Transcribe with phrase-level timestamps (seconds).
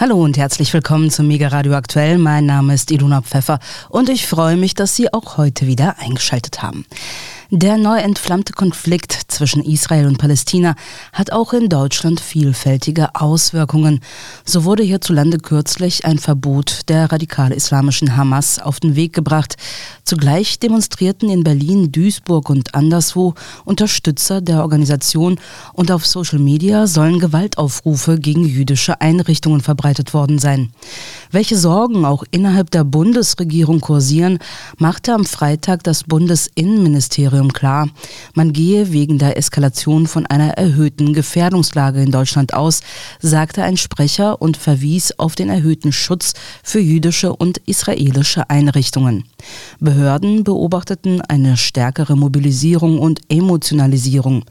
[0.00, 2.16] Hallo und herzlich willkommen zum Mega Radio Aktuell.
[2.16, 3.58] Mein Name ist Ilona Pfeffer
[3.90, 6.86] und ich freue mich, dass Sie auch heute wieder eingeschaltet haben.
[7.52, 10.76] Der neu entflammte Konflikt zwischen Israel und Palästina
[11.12, 13.98] hat auch in Deutschland vielfältige Auswirkungen.
[14.44, 19.56] So wurde hierzulande kürzlich ein Verbot der radikal-islamischen Hamas auf den Weg gebracht.
[20.04, 25.40] Zugleich demonstrierten in Berlin, Duisburg und anderswo Unterstützer der Organisation
[25.72, 30.70] und auf Social Media sollen Gewaltaufrufe gegen jüdische Einrichtungen verbreitet worden sein.
[31.32, 34.38] Welche Sorgen auch innerhalb der Bundesregierung kursieren,
[34.78, 37.88] machte am Freitag das Bundesinnenministerium Ministerium klar,
[38.34, 42.80] man gehe wegen der Eskalation von einer erhöhten Gefährdungslage in Deutschland aus,
[43.20, 49.24] sagte ein Sprecher und verwies auf den erhöhten Schutz für jüdische und israelische Einrichtungen.
[49.78, 54.44] Behörden beobachteten eine stärkere Mobilisierung und Emotionalisierung.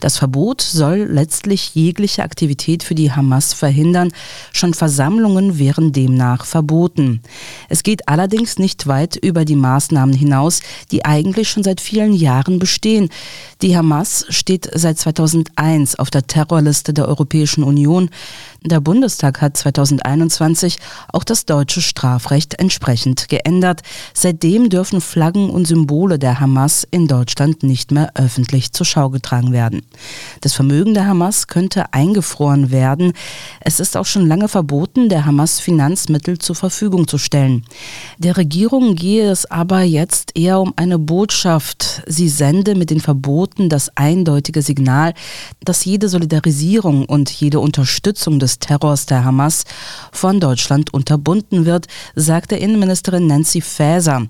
[0.00, 4.12] Das Verbot soll letztlich jegliche Aktivität für die Hamas verhindern.
[4.52, 7.20] Schon Versammlungen wären demnach verboten.
[7.68, 12.29] Es geht allerdings nicht weit über die Maßnahmen hinaus, die eigentlich schon seit vielen Jahren
[12.58, 13.08] bestehen.
[13.60, 18.10] Die Hamas steht seit 2001 auf der Terrorliste der Europäischen Union.
[18.62, 20.78] Der Bundestag hat 2021
[21.12, 23.80] auch das deutsche Strafrecht entsprechend geändert.
[24.12, 29.52] Seitdem dürfen Flaggen und Symbole der Hamas in Deutschland nicht mehr öffentlich zur Schau getragen
[29.52, 29.82] werden.
[30.42, 33.14] Das Vermögen der Hamas könnte eingefroren werden.
[33.60, 37.64] Es ist auch schon lange verboten, der Hamas Finanzmittel zur Verfügung zu stellen.
[38.18, 42.02] Der Regierung gehe es aber jetzt eher um eine Botschaft.
[42.06, 45.14] Sie sende mit den Verboten das eindeutige Signal,
[45.64, 49.64] dass jede Solidarisierung und jede Unterstützung des Terrors der Hamas
[50.12, 54.26] von Deutschland unterbunden wird, sagte Innenministerin Nancy Faeser.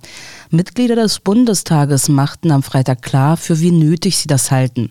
[0.50, 4.90] Mitglieder des Bundestages machten am Freitag klar, für wie nötig sie das halten.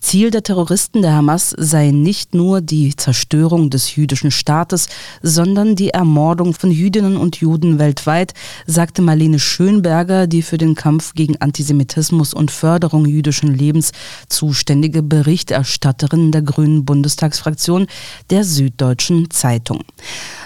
[0.00, 4.88] Ziel der Terroristen der Hamas sei nicht nur die Zerstörung des jüdischen Staates,
[5.22, 8.34] sondern die Ermordung von Jüdinnen und Juden weltweit,
[8.66, 13.92] sagte Marlene Schönberger, die für den Kampf gegen Antisemitismus und Förderung jüdischen Lebens
[14.28, 17.86] zuständige Berichterstatterin der Grünen Bundestagsfraktion
[18.30, 19.82] der Süddeutschen Zeitung.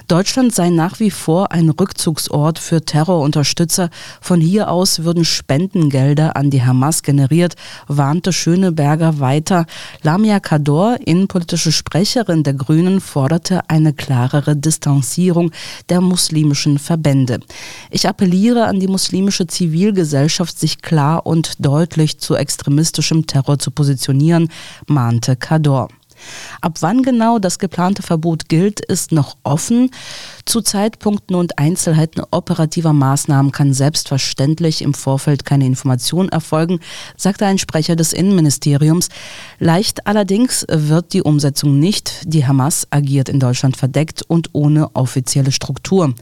[0.08, 3.90] Deutschland sei nach wie vor ein Rückzugsort für Terrorunterstützer.
[4.20, 7.54] Von hier aus würden Spendengelder an die Hamas generiert,
[7.88, 9.66] warnte Schöneberger weiter.
[10.02, 15.50] Lamia Kador, innenpolitische Sprecherin der Grünen, forderte eine klarere Distanzierung
[15.88, 17.40] der muslimischen Verbände.
[17.90, 24.48] Ich appelliere an die muslimische Zivilgesellschaft, sich klar und deutlich zu extremistischem Terror zu positionieren,
[24.86, 25.88] mahnte Kador.
[26.60, 29.90] Ab wann genau das geplante Verbot gilt, ist noch offen.
[30.44, 36.80] Zu Zeitpunkten und Einzelheiten operativer Maßnahmen kann selbstverständlich im Vorfeld keine Information erfolgen,
[37.16, 39.08] sagte ein Sprecher des Innenministeriums.
[39.58, 42.22] Leicht allerdings wird die Umsetzung nicht.
[42.24, 46.14] Die Hamas agiert in Deutschland verdeckt und ohne offizielle Struktur.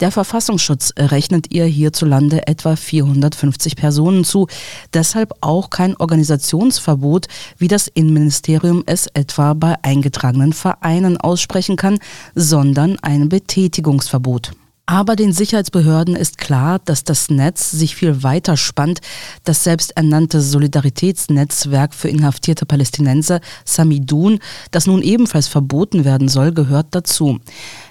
[0.00, 4.48] Der Verfassungsschutz rechnet ihr hierzulande etwa 450 Personen zu,
[4.92, 7.26] deshalb auch kein Organisationsverbot,
[7.58, 11.98] wie das Innenministerium es etwa bei eingetragenen Vereinen aussprechen kann,
[12.34, 14.52] sondern ein Betätigungsverbot.
[14.90, 19.00] Aber den Sicherheitsbehörden ist klar, dass das Netz sich viel weiter spannt.
[19.44, 24.38] Das selbsternannte Solidaritätsnetzwerk für inhaftierte Palästinenser, Samidun,
[24.70, 27.38] das nun ebenfalls verboten werden soll, gehört dazu.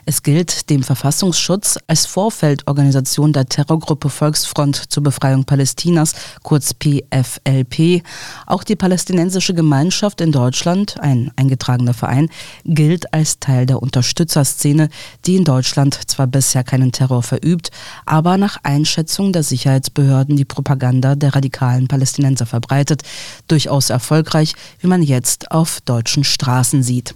[0.10, 6.14] Es gilt dem Verfassungsschutz als Vorfeldorganisation der Terrorgruppe Volksfront zur Befreiung Palästinas,
[6.44, 8.04] kurz PFLP.
[8.46, 12.30] Auch die palästinensische Gemeinschaft in Deutschland, ein eingetragener Verein,
[12.64, 14.88] gilt als Teil der Unterstützerszene,
[15.26, 17.72] die in Deutschland zwar bisher keinen Terror verübt,
[18.06, 23.02] aber nach Einschätzung der Sicherheitsbehörden die Propaganda der radikalen Palästinenser verbreitet,
[23.50, 27.14] durchaus erfolgreich, wie man jetzt auf deutschen Straßen sieht.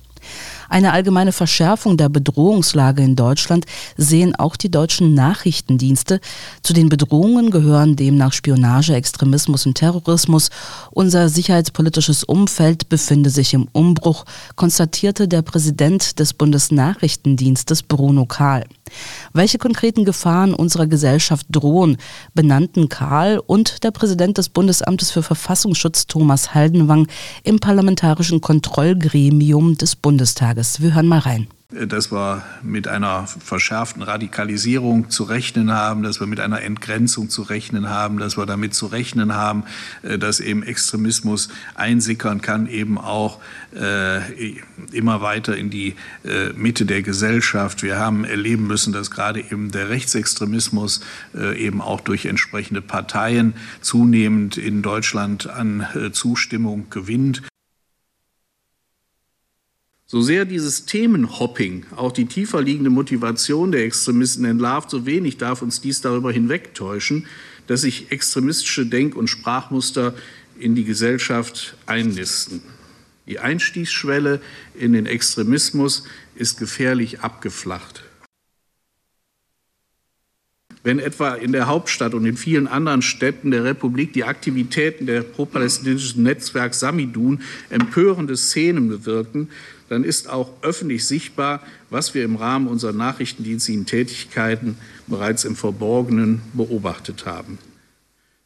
[0.72, 3.66] Eine allgemeine Verschärfung der Bedrohungslage in Deutschland
[3.98, 6.22] sehen auch die deutschen Nachrichtendienste.
[6.64, 10.50] Zu den Bedrohungen gehören demnach Spionage, Extremismus und Terrorismus.
[10.92, 14.24] Unser sicherheitspolitisches Umfeld befinde sich im Umbruch,
[14.56, 18.64] konstatierte der Präsident des Bundesnachrichtendienstes Bruno Kahl.
[19.34, 21.98] Welche konkreten Gefahren unserer Gesellschaft drohen,
[22.34, 27.08] benannten Karl und der Präsident des Bundesamtes für Verfassungsschutz Thomas Haldenwang
[27.44, 30.61] im parlamentarischen Kontrollgremium des Bundestages.
[30.80, 36.28] Wir hören mal rein dass wir mit einer verschärften Radikalisierung zu rechnen haben, dass wir
[36.28, 39.64] mit einer Entgrenzung zu rechnen haben, dass wir damit zu rechnen haben,
[40.04, 43.40] äh, dass eben Extremismus einsickern kann, eben auch
[43.74, 44.20] äh,
[44.92, 47.84] immer weiter in die äh, Mitte der Gesellschaft.
[47.84, 51.02] Wir haben erleben müssen, dass gerade eben der Rechtsextremismus
[51.34, 57.44] äh, eben auch durch entsprechende Parteien zunehmend in Deutschland an äh, Zustimmung gewinnt.
[60.12, 65.62] So sehr dieses Themenhopping auch die tiefer liegende Motivation der Extremisten entlarvt, so wenig darf
[65.62, 67.28] uns dies darüber hinwegtäuschen,
[67.68, 70.14] dass sich extremistische Denk- und Sprachmuster
[70.60, 72.62] in die Gesellschaft einnisten.
[73.26, 74.42] Die Einstiegsschwelle
[74.78, 76.04] in den Extremismus
[76.36, 78.04] ist gefährlich abgeflacht.
[80.84, 85.22] Wenn etwa in der Hauptstadt und in vielen anderen Städten der Republik die Aktivitäten der
[85.22, 89.48] pro-palästinensischen Netzwerks Samidun empörende Szenen bewirken,
[89.92, 96.42] dann ist auch öffentlich sichtbar, was wir im Rahmen unserer nachrichtendienstlichen Tätigkeiten bereits im Verborgenen
[96.54, 97.58] beobachtet haben.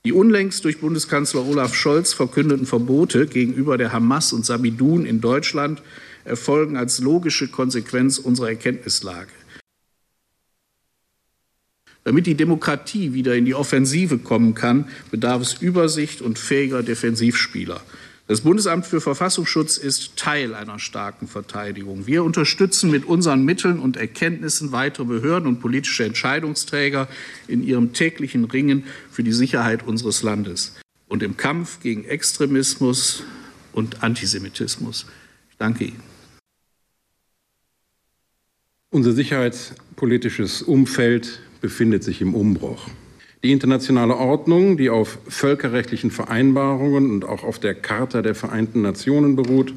[0.06, 5.84] Die unlängst durch Bundeskanzler Olaf Scholz verkündeten Verbote gegenüber der Hamas und Samidun in Deutschland
[6.24, 9.30] erfolgen als logische Konsequenz unserer Erkenntnislage.
[12.06, 17.82] Damit die Demokratie wieder in die Offensive kommen kann, bedarf es Übersicht und fähiger Defensivspieler.
[18.28, 22.08] Das Bundesamt für Verfassungsschutz ist Teil einer starken Verteidigung.
[22.08, 27.08] Wir unterstützen mit unseren Mitteln und Erkenntnissen weitere Behörden und politische Entscheidungsträger
[27.48, 30.76] in ihrem täglichen Ringen für die Sicherheit unseres Landes
[31.08, 33.24] und im Kampf gegen Extremismus
[33.74, 35.06] und Antisemitismus.
[35.52, 36.02] Ich danke Ihnen.
[38.90, 42.88] Unser sicherheitspolitisches Umfeld befindet sich im Umbruch.
[43.46, 49.36] Die internationale Ordnung, die auf völkerrechtlichen Vereinbarungen und auch auf der Charta der Vereinten Nationen
[49.36, 49.72] beruht,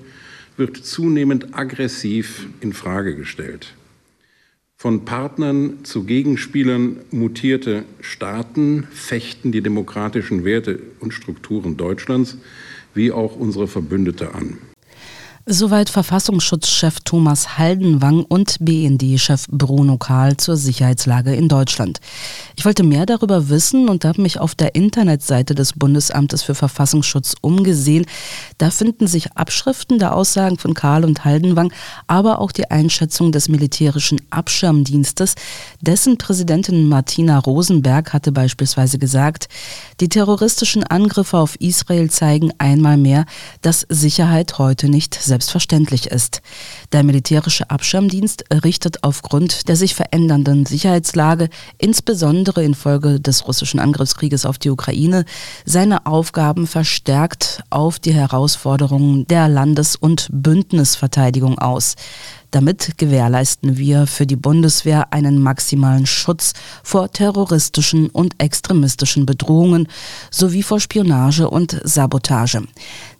[0.56, 3.75] wird zunehmend aggressiv in Frage gestellt.
[4.75, 12.38] Von Partnern zu Gegenspielern mutierte Staaten fechten die demokratischen Werte und Strukturen Deutschlands
[12.94, 14.56] wie auch unsere Verbündete an.
[15.50, 22.00] Soweit Verfassungsschutzchef Thomas Haldenwang und BND-Chef Bruno Kahl zur Sicherheitslage in Deutschland.
[22.55, 27.35] Ich wollte mehr darüber wissen und habe mich auf der Internetseite des Bundesamtes für Verfassungsschutz
[27.41, 28.05] umgesehen.
[28.59, 31.73] Da finden sich Abschriften der Aussagen von Kahl und Haldenwang,
[32.06, 35.35] aber auch die Einschätzung des militärischen Abschirmdienstes.
[35.81, 39.49] Dessen Präsidentin Martina Rosenberg hatte beispielsweise gesagt,
[40.01, 43.25] die terroristischen Angriffe auf Israel zeigen einmal mehr,
[43.62, 46.43] dass Sicherheit heute nicht selbstverständlich ist.
[46.90, 51.49] Der militärische Abschirmdienst richtet aufgrund der sich verändernden Sicherheitslage,
[51.79, 55.25] insbesondere infolge des russischen Angriffskrieges auf die Ukraine,
[55.64, 61.94] seine Aufgaben verstärkt auf die Herausforderungen der Landes- und Bündnisverteidigung aus.
[62.50, 69.87] Damit gewährleisten wir für die Bundeswehr einen maximalen Schutz vor terroristischen und extremistischen Bedrohungen
[70.31, 72.62] sowie vor Spionage und Sabotage.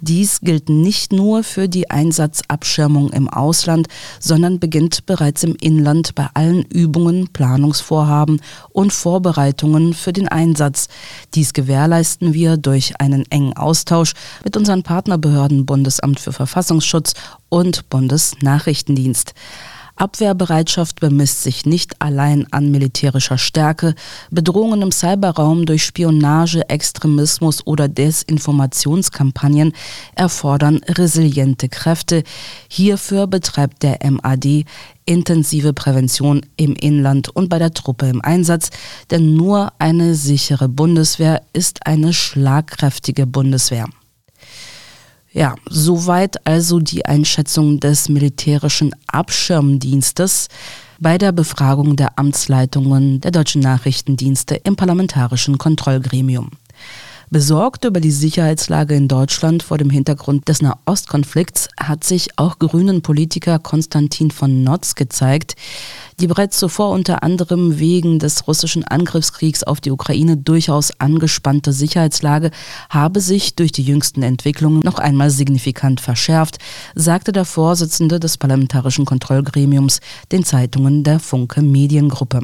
[0.01, 3.89] Dies gilt nicht nur für die Einsatzabschirmung im Ausland,
[4.19, 8.41] sondern beginnt bereits im Inland bei allen Übungen, Planungsvorhaben
[8.71, 10.89] und Vorbereitungen für den Einsatz.
[11.35, 17.13] Dies gewährleisten wir durch einen engen Austausch mit unseren Partnerbehörden Bundesamt für Verfassungsschutz
[17.49, 19.35] und Bundesnachrichtendienst.
[19.99, 23.95] Abwehrbereitschaft bemisst sich nicht allein an militärischer Stärke.
[24.31, 29.73] Bedrohungen im Cyberraum durch Spionage, Extremismus oder Desinformationskampagnen
[30.15, 32.23] erfordern resiliente Kräfte.
[32.69, 34.65] Hierfür betreibt der MAD
[35.05, 38.71] intensive Prävention im Inland und bei der Truppe im Einsatz,
[39.11, 43.87] denn nur eine sichere Bundeswehr ist eine schlagkräftige Bundeswehr.
[45.39, 50.49] Ja, soweit also die Einschätzung des militärischen Abschirmdienstes
[50.99, 56.51] bei der Befragung der Amtsleitungen der deutschen Nachrichtendienste im parlamentarischen Kontrollgremium.
[57.31, 63.03] Besorgt über die Sicherheitslage in Deutschland vor dem Hintergrund des Nahostkonflikts hat sich auch grünen
[63.03, 65.55] Politiker Konstantin von Notz gezeigt,
[66.21, 72.51] die bereits zuvor unter anderem wegen des russischen Angriffskriegs auf die Ukraine durchaus angespannte Sicherheitslage
[72.91, 76.59] habe sich durch die jüngsten Entwicklungen noch einmal signifikant verschärft,
[76.95, 80.01] sagte der Vorsitzende des Parlamentarischen Kontrollgremiums
[80.33, 82.41] den Zeitungen der Funke Mediengruppe.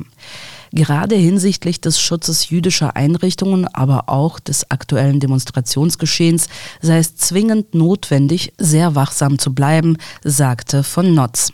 [0.72, 6.48] Gerade hinsichtlich des Schutzes jüdischer Einrichtungen, aber auch des aktuellen Demonstrationsgeschehens
[6.82, 11.52] sei es zwingend notwendig, sehr wachsam zu bleiben, sagte von Notz.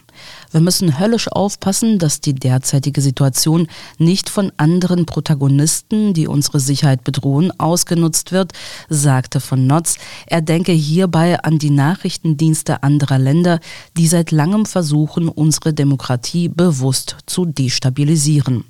[0.51, 7.05] Wir müssen höllisch aufpassen, dass die derzeitige Situation nicht von anderen Protagonisten, die unsere Sicherheit
[7.05, 8.53] bedrohen, ausgenutzt wird,
[8.89, 9.97] sagte von Notz.
[10.27, 13.61] Er denke hierbei an die Nachrichtendienste anderer Länder,
[13.97, 18.65] die seit langem versuchen, unsere Demokratie bewusst zu destabilisieren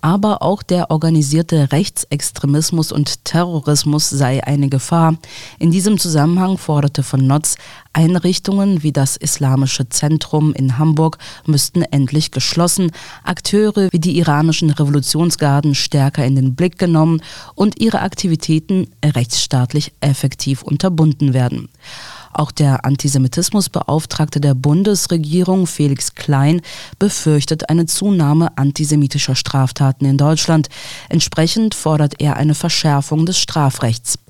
[0.00, 5.16] aber auch der organisierte Rechtsextremismus und Terrorismus sei eine Gefahr.
[5.58, 7.56] In diesem Zusammenhang forderte von Notz,
[7.92, 12.92] Einrichtungen wie das Islamische Zentrum in Hamburg müssten endlich geschlossen,
[13.24, 17.20] Akteure wie die iranischen Revolutionsgarden stärker in den Blick genommen
[17.54, 21.68] und ihre Aktivitäten rechtsstaatlich effektiv unterbunden werden.
[22.38, 26.60] Auch der Antisemitismusbeauftragte der Bundesregierung, Felix Klein,
[27.00, 30.68] befürchtet eine Zunahme antisemitischer Straftaten in Deutschland.
[31.08, 34.20] Entsprechend fordert er eine Verschärfung des Strafrechts.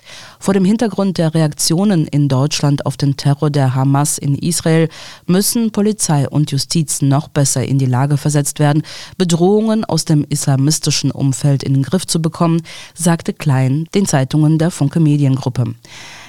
[0.41, 4.89] Vor dem Hintergrund der Reaktionen in Deutschland auf den Terror der Hamas in Israel
[5.27, 8.85] müssen Polizei und Justiz noch besser in die Lage versetzt werden,
[9.19, 12.63] Bedrohungen aus dem islamistischen Umfeld in den Griff zu bekommen,
[12.95, 15.75] sagte Klein den Zeitungen der Funke Mediengruppe.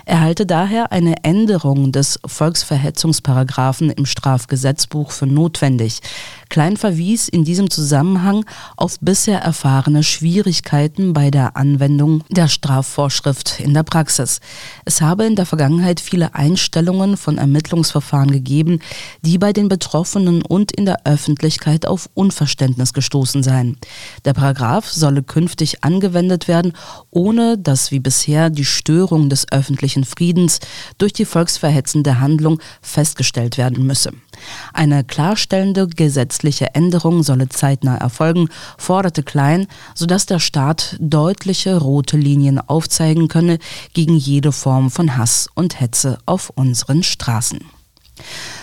[0.09, 5.99] Er halte daher eine Änderung des Volksverhetzungsparagraphen im Strafgesetzbuch für notwendig.
[6.49, 8.43] Klein verwies in diesem Zusammenhang
[8.75, 14.39] auf bisher erfahrene Schwierigkeiten bei der Anwendung der Strafvorschrift in der Praxis.
[14.83, 18.79] Es habe in der Vergangenheit viele Einstellungen von Ermittlungsverfahren gegeben,
[19.21, 23.77] die bei den Betroffenen und in der Öffentlichkeit auf Unverständnis gestoßen seien.
[24.25, 26.73] Der Paragraph solle künftig angewendet werden,
[27.11, 30.59] ohne dass wie bisher die Störung des öffentlichen Friedens
[30.97, 34.11] durch die volksverhetzende Handlung festgestellt werden müsse.
[34.73, 42.59] Eine klarstellende gesetzliche Änderung solle zeitnah erfolgen, forderte Klein, sodass der Staat deutliche rote Linien
[42.59, 43.59] aufzeigen könne
[43.93, 47.59] gegen jede Form von Hass und Hetze auf unseren Straßen.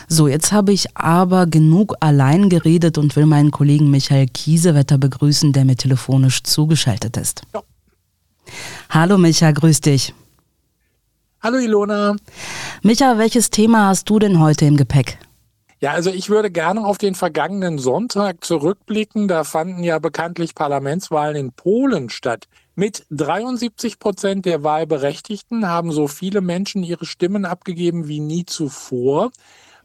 [0.09, 5.53] So, jetzt habe ich aber genug allein geredet und will meinen Kollegen Michael Kiesewetter begrüßen,
[5.53, 7.43] der mir telefonisch zugeschaltet ist.
[7.55, 7.63] Ja.
[8.91, 10.15] Hallo Micha, grüß dich.
[11.43, 12.17] Hallo Ilona.
[12.83, 15.19] Micha, welches Thema hast du denn heute im Gepäck?
[15.79, 19.29] Ja, also ich würde gerne auf den vergangenen Sonntag zurückblicken.
[19.29, 22.49] Da fanden ja bekanntlich Parlamentswahlen in Polen statt.
[22.75, 29.31] Mit 73 Prozent der Wahlberechtigten haben so viele Menschen ihre Stimmen abgegeben wie nie zuvor.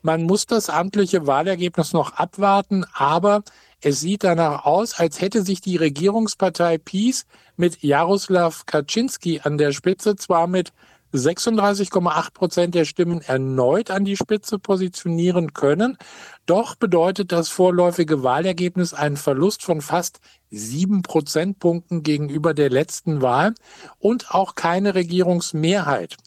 [0.01, 3.43] Man muss das amtliche Wahlergebnis noch abwarten, aber
[3.81, 7.25] es sieht danach aus, als hätte sich die Regierungspartei PiS
[7.57, 10.71] mit Jaroslaw Kaczynski an der Spitze zwar mit
[11.13, 15.97] 36,8 Prozent der Stimmen erneut an die Spitze positionieren können.
[16.45, 23.53] Doch bedeutet das vorläufige Wahlergebnis einen Verlust von fast sieben Prozentpunkten gegenüber der letzten Wahl
[23.99, 26.17] und auch keine Regierungsmehrheit.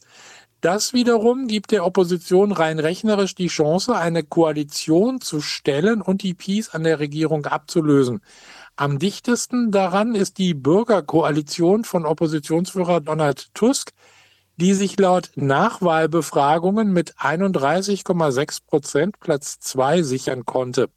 [0.64, 6.33] Das wiederum gibt der Opposition rein rechnerisch die Chance, eine Koalition zu stellen und die
[6.33, 8.23] Peace an der Regierung abzulösen.
[8.75, 13.93] Am dichtesten daran ist die Bürgerkoalition von Oppositionsführer Donald Tusk,
[14.57, 20.89] die sich laut Nachwahlbefragungen mit 31,6 Prozent Platz zwei sichern konnte.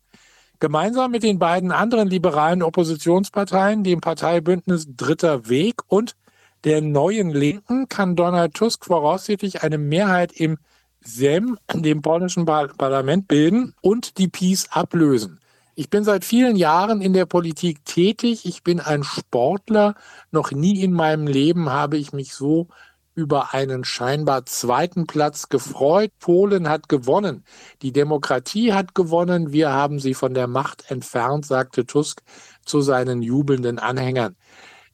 [0.59, 6.15] Gemeinsam mit den beiden anderen liberalen Oppositionsparteien, dem Parteibündnis Dritter Weg und
[6.63, 10.57] der neuen Linken, kann Donald Tusk voraussichtlich eine Mehrheit im
[11.01, 15.39] SEM, dem polnischen Parlament, bilden und die Peace ablösen.
[15.75, 18.47] Ich bin seit vielen Jahren in der Politik tätig.
[18.47, 19.93] Ich bin ein Sportler.
[20.31, 22.67] Noch nie in meinem Leben habe ich mich so
[23.17, 26.11] über einen scheinbar zweiten Platz gefreut.
[26.19, 27.43] Polen hat gewonnen.
[27.81, 29.51] Die Demokratie hat gewonnen.
[29.51, 32.21] Wir haben sie von der Macht entfernt, sagte Tusk
[32.63, 34.35] zu seinen jubelnden Anhängern.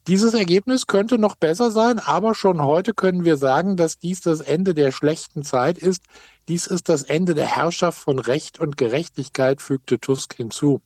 [0.08, 4.40] Dieses Ergebnis könnte noch besser sein, aber schon heute können wir sagen, dass dies das
[4.40, 6.04] Ende der schlechten Zeit ist.
[6.48, 10.82] Dies ist das Ende der Herrschaft von Recht und Gerechtigkeit, fügte Tusk hinzu.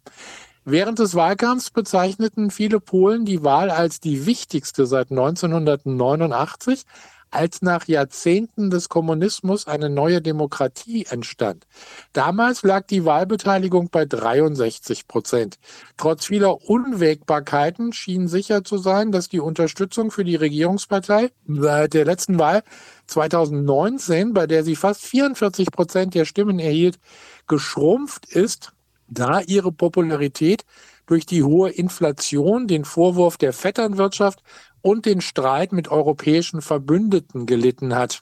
[0.66, 6.84] Während des Wahlkampfs bezeichneten viele Polen die Wahl als die wichtigste seit 1989
[7.32, 11.68] als nach Jahrzehnten des Kommunismus eine neue Demokratie entstand.
[12.14, 15.60] Damals lag die Wahlbeteiligung bei 63 Prozent.
[15.98, 22.06] Trotz vieler Unwägbarkeiten schien sicher zu sein, dass die Unterstützung für die Regierungspartei seit der
[22.06, 22.64] letzten Wahl
[23.08, 27.00] 2019, bei der sie fast 44 Prozent der Stimmen erhielt,
[27.48, 28.74] geschrumpft ist,
[29.08, 30.66] da ihre Popularität
[31.08, 34.44] durch die hohe Inflation, den Vorwurf der Vetternwirtschaft
[34.82, 38.22] und den Streit mit europäischen Verbündeten gelitten hat.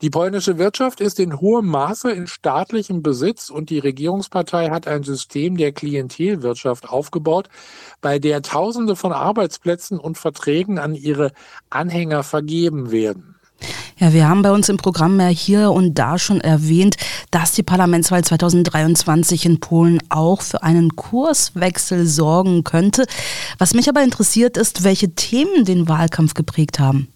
[0.00, 5.02] Die polnische Wirtschaft ist in hohem Maße in staatlichem Besitz und die Regierungspartei hat ein
[5.02, 7.48] System der Klientelwirtschaft aufgebaut,
[8.00, 11.32] bei der Tausende von Arbeitsplätzen und Verträgen an ihre
[11.70, 13.37] Anhänger vergeben werden.
[13.98, 16.96] Ja, wir haben bei uns im Programm ja hier und da schon erwähnt,
[17.30, 23.06] dass die Parlamentswahl 2023 in Polen auch für einen Kurswechsel sorgen könnte.
[23.58, 27.08] Was mich aber interessiert ist, welche Themen den Wahlkampf geprägt haben.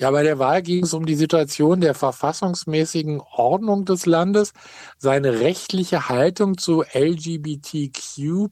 [0.00, 4.54] Ja, bei der Wahl ging es um die Situation der verfassungsmäßigen Ordnung des Landes,
[4.96, 8.48] seine rechtliche Haltung zu LGBTQ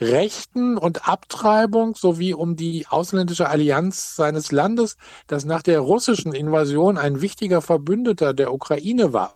[0.00, 6.98] Rechten und Abtreibung sowie um die ausländische Allianz seines Landes, das nach der russischen Invasion
[6.98, 9.34] ein wichtiger Verbündeter der Ukraine war.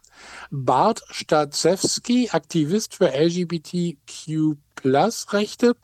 [0.50, 5.74] Bart Stazewski, Aktivist für LGBTQ-Rechte,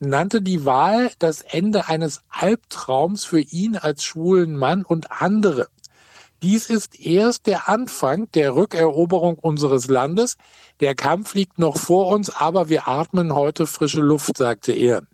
[0.00, 5.68] nannte die Wahl das Ende eines Albtraums für ihn als schwulen Mann und andere.
[6.44, 10.36] Dies ist erst der Anfang der Rückeroberung unseres Landes.
[10.80, 15.04] Der Kampf liegt noch vor uns, aber wir atmen heute frische Luft, sagte er.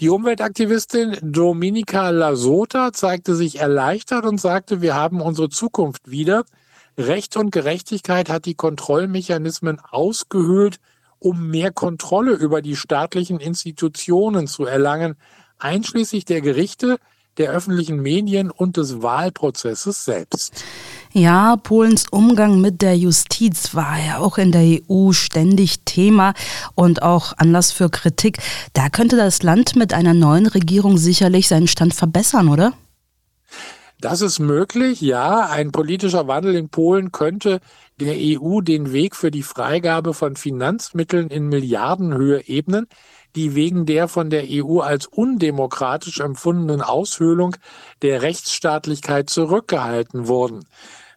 [0.00, 6.44] Die Umweltaktivistin Dominika Lasota zeigte sich erleichtert und sagte, wir haben unsere Zukunft wieder.
[6.98, 10.80] Recht und Gerechtigkeit hat die Kontrollmechanismen ausgehöhlt,
[11.18, 15.14] um mehr Kontrolle über die staatlichen Institutionen zu erlangen,
[15.58, 16.98] einschließlich der Gerichte,
[17.38, 20.64] der öffentlichen Medien und des Wahlprozesses selbst.
[21.12, 26.34] Ja, Polens Umgang mit der Justiz war ja auch in der EU ständig Thema
[26.74, 28.38] und auch Anlass für Kritik.
[28.72, 32.72] Da könnte das Land mit einer neuen Regierung sicherlich seinen Stand verbessern, oder?
[34.00, 35.48] Das ist möglich, ja.
[35.48, 37.60] Ein politischer Wandel in Polen könnte
[38.00, 42.88] der EU den Weg für die Freigabe von Finanzmitteln in Milliardenhöhe ebnen
[43.36, 47.56] die wegen der von der EU als undemokratisch empfundenen Aushöhlung
[48.02, 50.64] der Rechtsstaatlichkeit zurückgehalten wurden.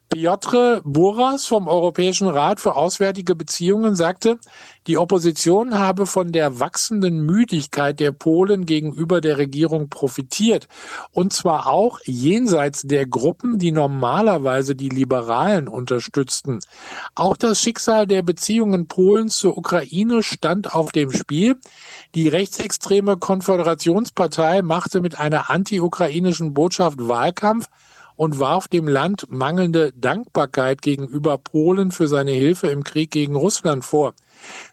[0.10, 4.40] Piotr Buras vom Europäischen Rat für Auswärtige Beziehungen sagte,
[4.88, 10.68] die Opposition habe von der wachsenden Müdigkeit der Polen gegenüber der Regierung profitiert.
[11.12, 16.60] Und zwar auch jenseits der Gruppen, die normalerweise die Liberalen unterstützten.
[17.16, 21.58] Auch das Schicksal der Beziehungen Polens zur Ukraine stand auf dem Spiel.
[22.14, 27.68] Die rechtsextreme Konföderationspartei machte mit einer anti-ukrainischen Botschaft Wahlkampf
[28.16, 33.84] und warf dem Land mangelnde Dankbarkeit gegenüber Polen für seine Hilfe im Krieg gegen Russland
[33.84, 34.14] vor.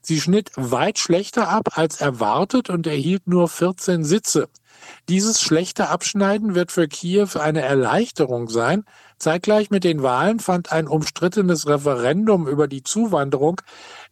[0.00, 4.48] Sie schnitt weit schlechter ab als erwartet und erhielt nur 14 Sitze.
[5.08, 8.84] Dieses schlechte Abschneiden wird für Kiew eine Erleichterung sein.
[9.18, 13.60] Zeitgleich mit den Wahlen fand ein umstrittenes Referendum über die Zuwanderung,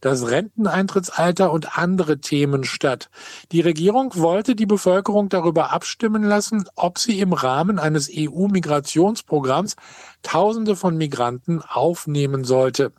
[0.00, 3.10] das Renteneintrittsalter und andere Themen statt.
[3.50, 9.76] Die Regierung wollte die Bevölkerung darüber abstimmen lassen, ob sie im Rahmen eines EU-Migrationsprogramms
[10.22, 12.92] Tausende von Migranten aufnehmen sollte.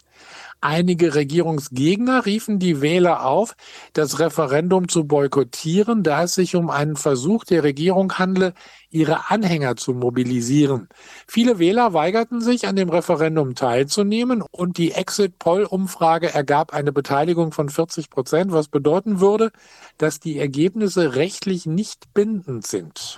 [0.64, 3.56] Einige Regierungsgegner riefen die Wähler auf,
[3.94, 8.54] das Referendum zu boykottieren, da es sich um einen Versuch der Regierung handle,
[8.92, 10.88] ihre Anhänger zu mobilisieren.
[11.28, 17.68] Viele Wähler weigerten sich, an dem Referendum teilzunehmen und die Exit-Poll-Umfrage ergab eine Beteiligung von
[17.68, 19.52] 40 Prozent, was bedeuten würde,
[19.98, 23.18] dass die Ergebnisse rechtlich nicht bindend sind.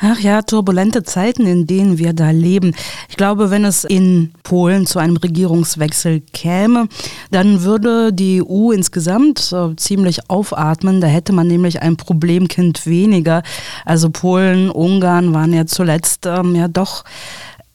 [0.00, 2.72] Ach ja, turbulente Zeiten, in denen wir da leben.
[3.08, 6.86] Ich glaube, wenn es in Polen zu einem Regierungswechsel käme,
[7.32, 11.00] dann würde die EU insgesamt äh, ziemlich aufatmen.
[11.00, 13.42] Da hätte man nämlich ein Problemkind weniger.
[13.84, 17.02] Also Polen, Ungarn waren ja zuletzt ähm, ja doch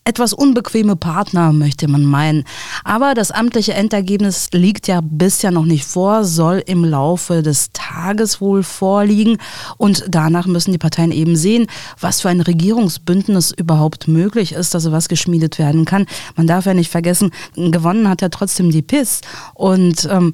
[0.06, 2.44] etwas unbequeme Partner, möchte man meinen.
[2.84, 8.42] Aber das amtliche Endergebnis liegt ja bisher noch nicht vor, soll im Laufe des Tages
[8.42, 9.38] wohl vorliegen.
[9.78, 11.68] Und danach müssen die Parteien eben sehen,
[12.00, 16.06] was für ein Regierungsbündnis überhaupt möglich ist, also was geschmiedet werden kann.
[16.36, 19.22] Man darf ja nicht vergessen, gewonnen hat ja trotzdem die PIS.
[19.54, 20.34] Und ähm,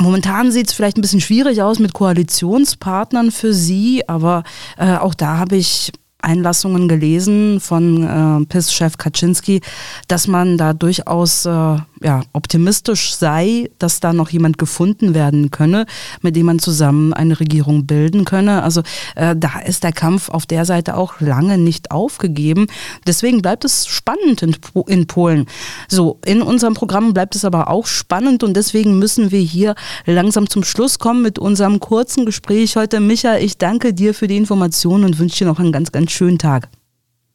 [0.00, 4.44] Momentan sieht es vielleicht ein bisschen schwierig aus mit Koalitionspartnern für Sie, aber
[4.76, 9.60] äh, auch da habe ich Einlassungen gelesen von äh, PIS-Chef Kaczynski,
[10.08, 15.86] dass man da durchaus äh, ja, optimistisch sei, dass da noch jemand gefunden werden könne,
[16.22, 18.62] mit dem man zusammen eine Regierung bilden könne.
[18.62, 18.82] Also
[19.16, 22.66] äh, da ist der Kampf auf der Seite auch lange nicht aufgegeben.
[23.06, 24.56] Deswegen bleibt es spannend in,
[24.86, 25.46] in Polen.
[25.88, 29.74] So, in unserem Programm bleibt es aber auch spannend und deswegen müssen wir hier
[30.06, 33.00] langsam zum Schluss kommen mit unserem kurzen Gespräch heute.
[33.00, 36.38] Micha, ich danke dir für die Informationen und wünsche dir noch einen ganz, ganz schönen
[36.38, 36.68] Tag.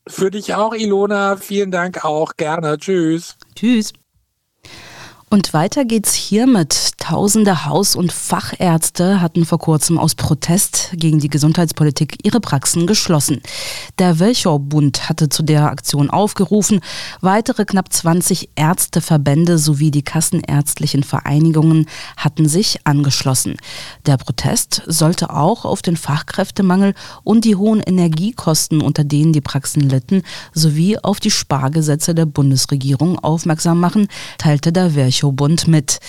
[0.07, 1.37] Für dich auch, Ilona.
[1.37, 2.35] Vielen Dank auch.
[2.35, 2.77] Gerne.
[2.77, 3.35] Tschüss.
[3.55, 3.93] Tschüss.
[5.33, 6.91] Und weiter geht's hiermit.
[7.03, 13.41] Tausende Haus- und Fachärzte hatten vor kurzem aus Protest gegen die Gesundheitspolitik ihre Praxen geschlossen.
[13.99, 16.79] Der Welchow-Bund hatte zu der Aktion aufgerufen.
[17.19, 23.57] Weitere knapp 20 Ärzteverbände sowie die kassenärztlichen Vereinigungen hatten sich angeschlossen.
[24.05, 26.93] Der Protest sollte auch auf den Fachkräftemangel
[27.25, 30.21] und die hohen Energiekosten, unter denen die Praxen litten,
[30.53, 35.99] sowie auf die Spargesetze der Bundesregierung aufmerksam machen, teilte der Welchow Echo-Bund mit.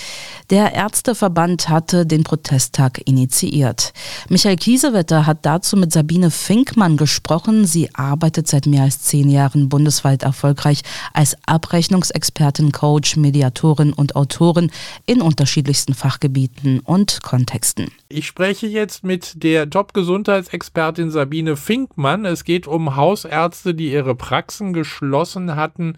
[0.50, 3.94] Der Ärzteverband hatte den Protesttag initiiert.
[4.28, 7.64] Michael Kiesewetter hat dazu mit Sabine Finkmann gesprochen.
[7.64, 10.82] Sie arbeitet seit mehr als zehn Jahren bundesweit erfolgreich
[11.14, 14.70] als Abrechnungsexpertin, Coach, Mediatorin und Autorin
[15.06, 17.90] in unterschiedlichsten Fachgebieten und Kontexten.
[18.10, 22.26] Ich spreche jetzt mit der Top-Gesundheitsexpertin Sabine Finkmann.
[22.26, 25.96] Es geht um Hausärzte, die ihre Praxen geschlossen hatten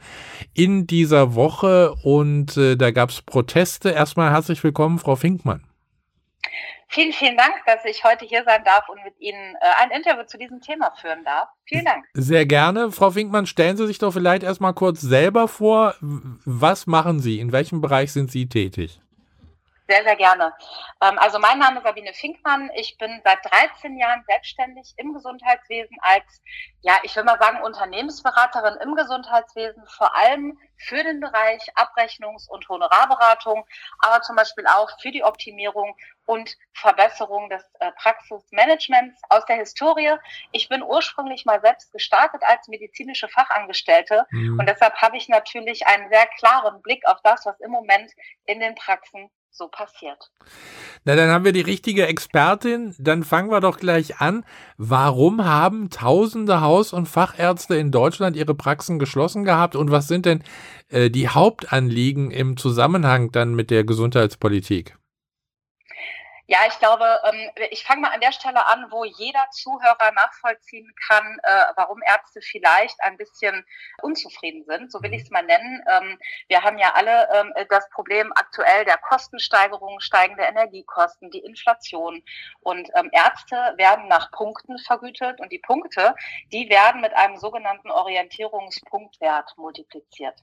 [0.54, 3.90] in dieser Woche und äh, da gab es Proteste.
[3.90, 5.66] Erstmal herzlich willkommen, Frau Finkmann.
[6.88, 10.22] Vielen, vielen Dank, dass ich heute hier sein darf und mit Ihnen äh, ein Interview
[10.24, 11.48] zu diesem Thema führen darf.
[11.64, 12.04] Vielen Dank.
[12.14, 12.92] Sehr gerne.
[12.92, 15.94] Frau Finkmann, stellen Sie sich doch vielleicht erstmal kurz selber vor.
[16.00, 17.40] Was machen Sie?
[17.40, 19.00] In welchem Bereich sind Sie tätig?
[19.88, 20.52] Sehr, sehr gerne.
[21.00, 22.70] Ähm, also mein Name ist Sabine Finkmann.
[22.74, 26.42] Ich bin seit 13 Jahren selbstständig im Gesundheitswesen als,
[26.80, 32.68] ja, ich will mal sagen, Unternehmensberaterin im Gesundheitswesen, vor allem für den Bereich Abrechnungs- und
[32.68, 33.64] Honorarberatung,
[34.00, 35.96] aber zum Beispiel auch für die Optimierung
[36.26, 40.16] und Verbesserung des äh, Praxismanagements aus der Historie.
[40.50, 44.58] Ich bin ursprünglich mal selbst gestartet als medizinische Fachangestellte mhm.
[44.58, 48.12] und deshalb habe ich natürlich einen sehr klaren Blick auf das, was im Moment
[48.46, 50.30] in den Praxen so passiert.
[51.04, 52.94] Na, dann haben wir die richtige Expertin.
[52.98, 54.44] Dann fangen wir doch gleich an.
[54.76, 59.76] Warum haben tausende Haus- und Fachärzte in Deutschland ihre Praxen geschlossen gehabt?
[59.76, 60.42] Und was sind denn
[60.88, 64.96] äh, die Hauptanliegen im Zusammenhang dann mit der Gesundheitspolitik?
[66.48, 70.94] Ja, ich glaube, ähm, ich fange mal an der Stelle an, wo jeder Zuhörer nachvollziehen
[71.08, 73.66] kann, äh, warum Ärzte vielleicht ein bisschen
[74.00, 74.92] unzufrieden sind.
[74.92, 75.82] So will ich es mal nennen.
[75.88, 82.22] Ähm, wir haben ja alle ähm, das Problem aktuell der Kostensteigerung, steigende Energiekosten, die Inflation.
[82.60, 86.14] Und Ärzte werden nach Punkten vergütet und die Punkte,
[86.52, 90.38] die werden mit einem sogenannten Orientierungspunktwert multipliziert.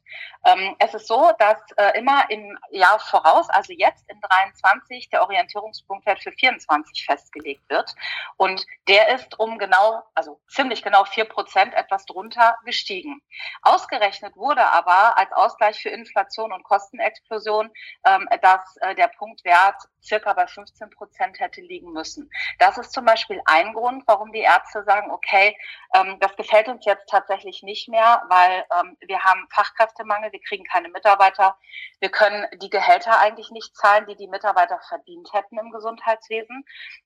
[0.80, 5.93] Es ist so, dass äh, immer im Jahr voraus, also jetzt in 23, der Orientierungspunkt
[5.94, 7.94] Punktwert für 24 festgelegt wird.
[8.38, 13.22] Und der ist um genau, also ziemlich genau vier Prozent etwas drunter gestiegen.
[13.62, 17.70] Ausgerechnet wurde aber als Ausgleich für Inflation und Kostenexplosion,
[18.06, 22.30] ähm, dass äh, der Punktwert circa bei 15 Prozent hätte liegen müssen.
[22.60, 25.56] Das ist zum Beispiel ein Grund, warum die Ärzte sagen, okay,
[25.96, 30.64] ähm, das gefällt uns jetzt tatsächlich nicht mehr, weil ähm, wir haben Fachkräftemangel, wir kriegen
[30.64, 31.56] keine Mitarbeiter,
[32.00, 35.83] wir können die Gehälter eigentlich nicht zahlen, die die Mitarbeiter verdient hätten im Gesundheitswesen.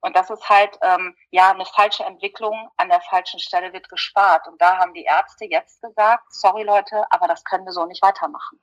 [0.02, 2.70] Und das ist halt ähm, ja eine falsche Entwicklung.
[2.78, 4.48] An der falschen Stelle wird gespart.
[4.48, 8.02] Und da haben die Ärzte jetzt gesagt, sorry Leute, aber das können wir so nicht
[8.02, 8.60] weitermachen.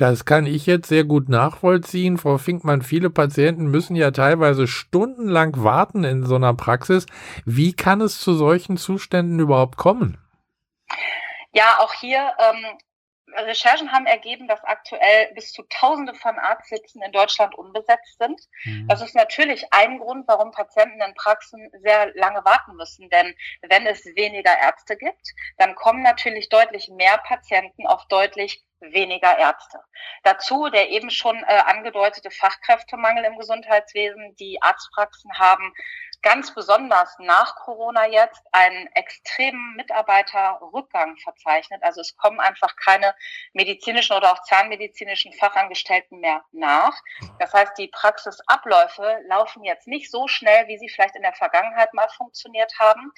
[0.00, 2.16] Das kann ich jetzt sehr gut nachvollziehen.
[2.16, 7.04] Frau Finkmann, viele Patienten müssen ja teilweise stundenlang warten in so einer Praxis.
[7.44, 10.16] Wie kann es zu solchen Zuständen überhaupt kommen?
[11.52, 12.78] Ja, auch hier ähm,
[13.34, 18.40] Recherchen haben ergeben, dass aktuell bis zu Tausende von Arztsitzen in Deutschland unbesetzt sind.
[18.64, 18.88] Mhm.
[18.88, 23.08] Das ist natürlich ein Grund, warum Patienten in Praxen sehr lange warten müssen.
[23.10, 29.38] Denn wenn es weniger Ärzte gibt, dann kommen natürlich deutlich mehr Patienten auf deutlich weniger
[29.38, 29.78] Ärzte.
[30.22, 34.34] Dazu der eben schon äh, angedeutete Fachkräftemangel im Gesundheitswesen.
[34.36, 35.72] Die Arztpraxen haben
[36.22, 41.82] ganz besonders nach Corona jetzt einen extremen Mitarbeiterrückgang verzeichnet.
[41.82, 43.14] Also es kommen einfach keine
[43.52, 46.94] medizinischen oder auch zahnmedizinischen Fachangestellten mehr nach.
[47.38, 51.94] Das heißt, die Praxisabläufe laufen jetzt nicht so schnell, wie sie vielleicht in der Vergangenheit
[51.94, 53.12] mal funktioniert haben.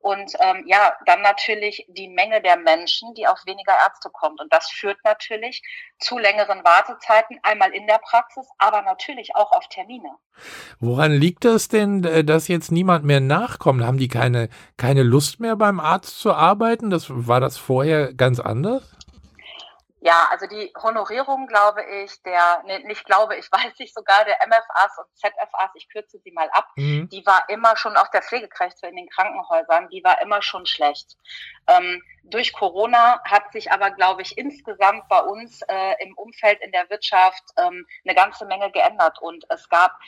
[0.00, 4.40] Und ähm, ja, dann natürlich die Menge der Menschen, die auf weniger Ärzte kommt.
[4.40, 5.62] Und das führt natürlich
[5.98, 10.10] zu längeren Wartezeiten, einmal in der Praxis, aber natürlich auch auf Termine.
[10.78, 13.82] Woran liegt das denn, äh, dass jetzt niemand mehr nachkommt?
[13.82, 16.90] Haben die keine, keine Lust mehr beim Arzt zu arbeiten?
[16.90, 18.82] Das, war das vorher ganz anders?
[20.00, 24.36] Ja, also die Honorierung, glaube ich, der, nee, nicht glaube ich, weiß ich sogar, der
[24.46, 27.08] MFAs und ZFAs, ich kürze sie mal ab, mhm.
[27.08, 31.16] die war immer schon, auch der Pflegekräfte in den Krankenhäusern, die war immer schon schlecht.
[31.66, 36.72] Ähm, durch Corona hat sich aber, glaube ich, insgesamt bei uns äh, im Umfeld in
[36.72, 39.98] der Wirtschaft ähm, eine ganze Menge geändert und es gab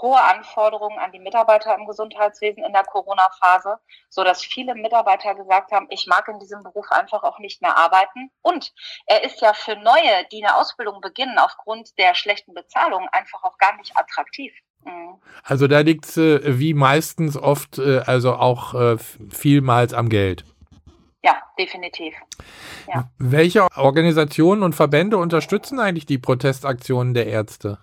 [0.00, 5.72] hohe Anforderungen an die Mitarbeiter im Gesundheitswesen in der Corona-Phase, so dass viele Mitarbeiter gesagt
[5.72, 8.30] haben, ich mag in diesem Beruf einfach auch nicht mehr arbeiten.
[8.42, 8.72] Und
[9.06, 13.58] er ist ja für Neue, die eine Ausbildung beginnen, aufgrund der schlechten Bezahlung einfach auch
[13.58, 14.52] gar nicht attraktiv.
[14.84, 15.20] Mhm.
[15.44, 18.96] Also da liegt es äh, wie meistens oft äh, also auch äh,
[19.30, 20.44] vielmals am Geld.
[21.22, 22.14] Ja, definitiv.
[22.88, 23.10] Ja.
[23.18, 27.78] Welche Organisationen und Verbände unterstützen eigentlich die Protestaktionen der Ärzte?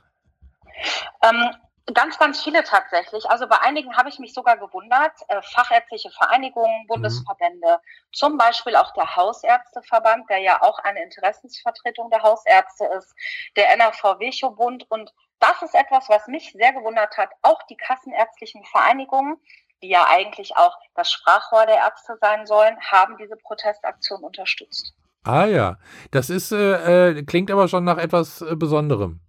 [1.23, 1.51] Ähm,
[1.93, 3.29] Ganz, ganz viele tatsächlich.
[3.29, 5.13] Also bei einigen habe ich mich sogar gewundert.
[5.29, 6.87] Äh, fachärztliche Vereinigungen, mhm.
[6.87, 8.13] Bundesverbände, mhm.
[8.13, 13.15] zum Beispiel auch der Hausärzteverband, der ja auch eine Interessensvertretung der Hausärzte ist,
[13.55, 14.85] der NRV Wecho-Bund.
[14.89, 17.29] Und das ist etwas, was mich sehr gewundert hat.
[17.41, 19.37] Auch die kassenärztlichen Vereinigungen,
[19.81, 24.93] die ja eigentlich auch das Sprachrohr der Ärzte sein sollen, haben diese Protestaktion unterstützt.
[25.23, 25.77] Ah ja,
[26.11, 29.21] das ist äh, äh klingt aber schon nach etwas äh, Besonderem.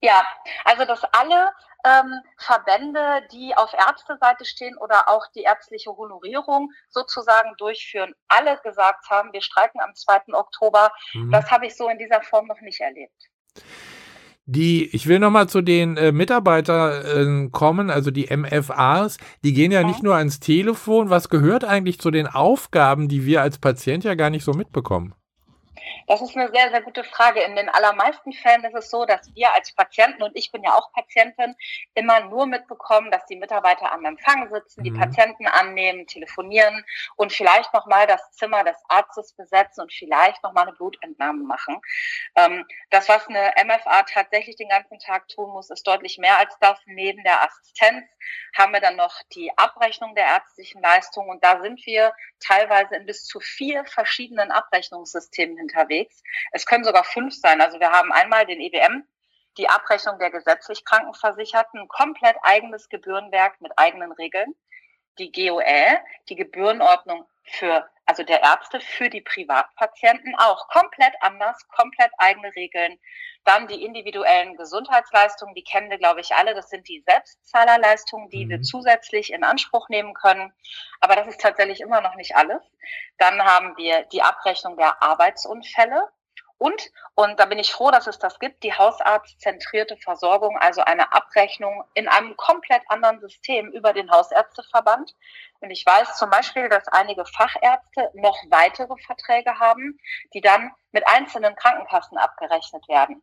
[0.00, 0.24] Ja,
[0.64, 1.52] also dass alle
[1.84, 9.10] ähm, Verbände, die auf Ärzteseite stehen oder auch die ärztliche Honorierung sozusagen durchführen, alle gesagt
[9.10, 10.34] haben, wir streiken am 2.
[10.34, 10.92] Oktober.
[11.14, 11.30] Mhm.
[11.30, 13.28] Das habe ich so in dieser Form noch nicht erlebt.
[14.50, 19.70] Die, ich will nochmal zu den äh, Mitarbeitern äh, kommen, also die MFAs, die gehen
[19.70, 21.10] ja nicht nur ans Telefon.
[21.10, 25.14] Was gehört eigentlich zu den Aufgaben, die wir als Patient ja gar nicht so mitbekommen?
[26.06, 27.42] Das ist eine sehr, sehr gute Frage.
[27.42, 30.74] In den allermeisten Fällen ist es so, dass wir als Patienten, und ich bin ja
[30.74, 31.54] auch Patientin,
[31.94, 34.84] immer nur mitbekommen, dass die Mitarbeiter am Empfang sitzen, mhm.
[34.84, 36.84] die Patienten annehmen, telefonieren
[37.16, 41.80] und vielleicht nochmal das Zimmer des Arztes besetzen und vielleicht nochmal eine Blutentnahme machen.
[42.36, 46.56] Ähm, das, was eine MFA tatsächlich den ganzen Tag tun muss, ist deutlich mehr als
[46.60, 46.78] das.
[46.86, 48.06] Neben der Assistenz
[48.56, 53.06] haben wir dann noch die Abrechnung der ärztlichen Leistungen und da sind wir teilweise in
[53.06, 56.22] bis zu vier verschiedenen Abrechnungssystemen unterwegs.
[56.52, 57.60] Es können sogar fünf sein.
[57.60, 59.04] Also wir haben einmal den EBM,
[59.56, 64.54] die Abrechnung der gesetzlich Krankenversicherten, komplett eigenes Gebührenwerk mit eigenen Regeln.
[65.18, 72.10] Die GOL, die Gebührenordnung für, also der Ärzte für die Privatpatienten auch komplett anders, komplett
[72.18, 72.98] eigene Regeln.
[73.44, 76.54] Dann die individuellen Gesundheitsleistungen, die kennen wir, glaube ich, alle.
[76.54, 78.50] Das sind die Selbstzahlerleistungen, die mhm.
[78.50, 80.52] wir zusätzlich in Anspruch nehmen können.
[81.00, 82.62] Aber das ist tatsächlich immer noch nicht alles.
[83.16, 86.08] Dann haben wir die Abrechnung der Arbeitsunfälle.
[86.58, 91.12] Und, und da bin ich froh, dass es das gibt, die hausarztzentrierte Versorgung, also eine
[91.12, 95.14] Abrechnung in einem komplett anderen System über den Hausärzteverband.
[95.60, 100.00] Und ich weiß zum Beispiel, dass einige Fachärzte noch weitere Verträge haben,
[100.34, 103.22] die dann mit einzelnen Krankenkassen abgerechnet werden.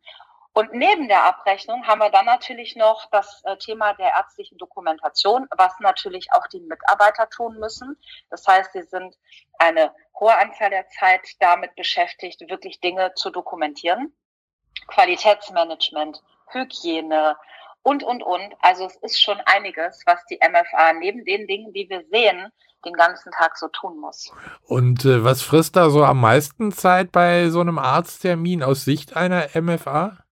[0.58, 5.48] Und neben der Abrechnung haben wir dann natürlich noch das äh, Thema der ärztlichen Dokumentation,
[5.58, 8.00] was natürlich auch die Mitarbeiter tun müssen.
[8.30, 9.18] Das heißt, sie sind
[9.60, 14.16] eine hohe Anzahl der Zeit damit beschäftigt, wirklich Dinge zu dokumentieren.
[14.88, 17.36] Qualitätsmanagement, Hygiene
[17.84, 18.56] und, und, und.
[18.62, 22.50] Also es ist schon einiges, was die MFA neben den Dingen, die wir sehen,
[22.86, 24.32] den ganzen Tag so tun muss.
[24.64, 29.18] Und äh, was frisst da so am meisten Zeit bei so einem Arzttermin aus Sicht
[29.18, 30.25] einer MFA?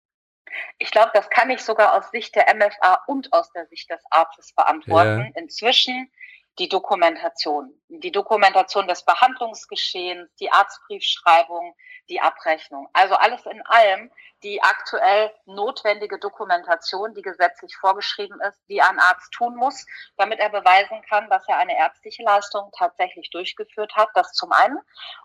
[0.78, 4.02] Ich glaube, das kann ich sogar aus Sicht der MFA und aus der Sicht des
[4.10, 5.32] Arztes beantworten.
[5.34, 5.42] Ja.
[5.42, 6.12] Inzwischen
[6.60, 11.76] die Dokumentation, die Dokumentation des Behandlungsgeschehens, die Arztbriefschreibung,
[12.10, 12.90] die Abrechnung.
[12.94, 14.12] Also alles in allem
[14.44, 19.86] die aktuell notwendige Dokumentation, die gesetzlich vorgeschrieben ist, die ein Arzt tun muss,
[20.18, 24.10] damit er beweisen kann, dass er eine ärztliche Leistung tatsächlich durchgeführt hat.
[24.16, 24.78] Das zum einen.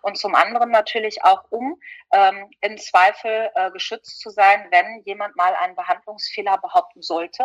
[0.02, 1.80] Und zum anderen natürlich auch, um
[2.12, 7.44] ähm, im Zweifel äh, geschützt zu sein, wenn jemand mal einen Behandlungsfehler behaupten sollte.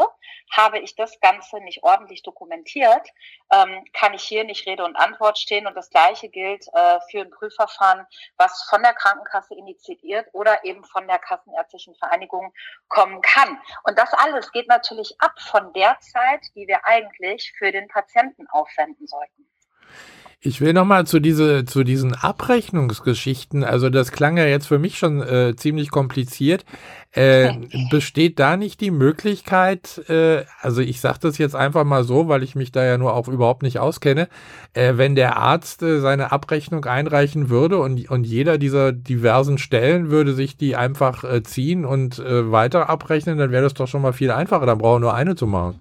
[0.52, 3.10] Habe ich das Ganze nicht ordentlich dokumentiert,
[3.52, 5.68] ähm, kann ich hier nicht Rede und Antwort stehen.
[5.68, 8.06] Und das Gleiche gilt äh, für ein Prüfverfahren,
[8.38, 12.54] was von der Krankenkasse initiiert oder eben von der Kassenärztlichen Vereinigung
[12.88, 13.62] kommen kann.
[13.84, 18.48] Und das alles geht natürlich ab von der Zeit, die wir eigentlich für den Patienten
[18.50, 19.50] aufwenden sollten.
[20.46, 24.98] Ich will nochmal zu, diese, zu diesen Abrechnungsgeschichten, also das klang ja jetzt für mich
[24.98, 26.66] schon äh, ziemlich kompliziert.
[27.14, 27.54] Äh,
[27.90, 32.44] besteht da nicht die Möglichkeit, äh, also ich sage das jetzt einfach mal so, weil
[32.44, 34.28] ich mich da ja nur auch überhaupt nicht auskenne,
[34.74, 40.12] äh, wenn der Arzt äh, seine Abrechnung einreichen würde und, und jeder dieser diversen Stellen
[40.12, 44.02] würde sich die einfach äh, ziehen und äh, weiter abrechnen, dann wäre das doch schon
[44.02, 45.80] mal viel einfacher, dann brauche nur eine zu machen.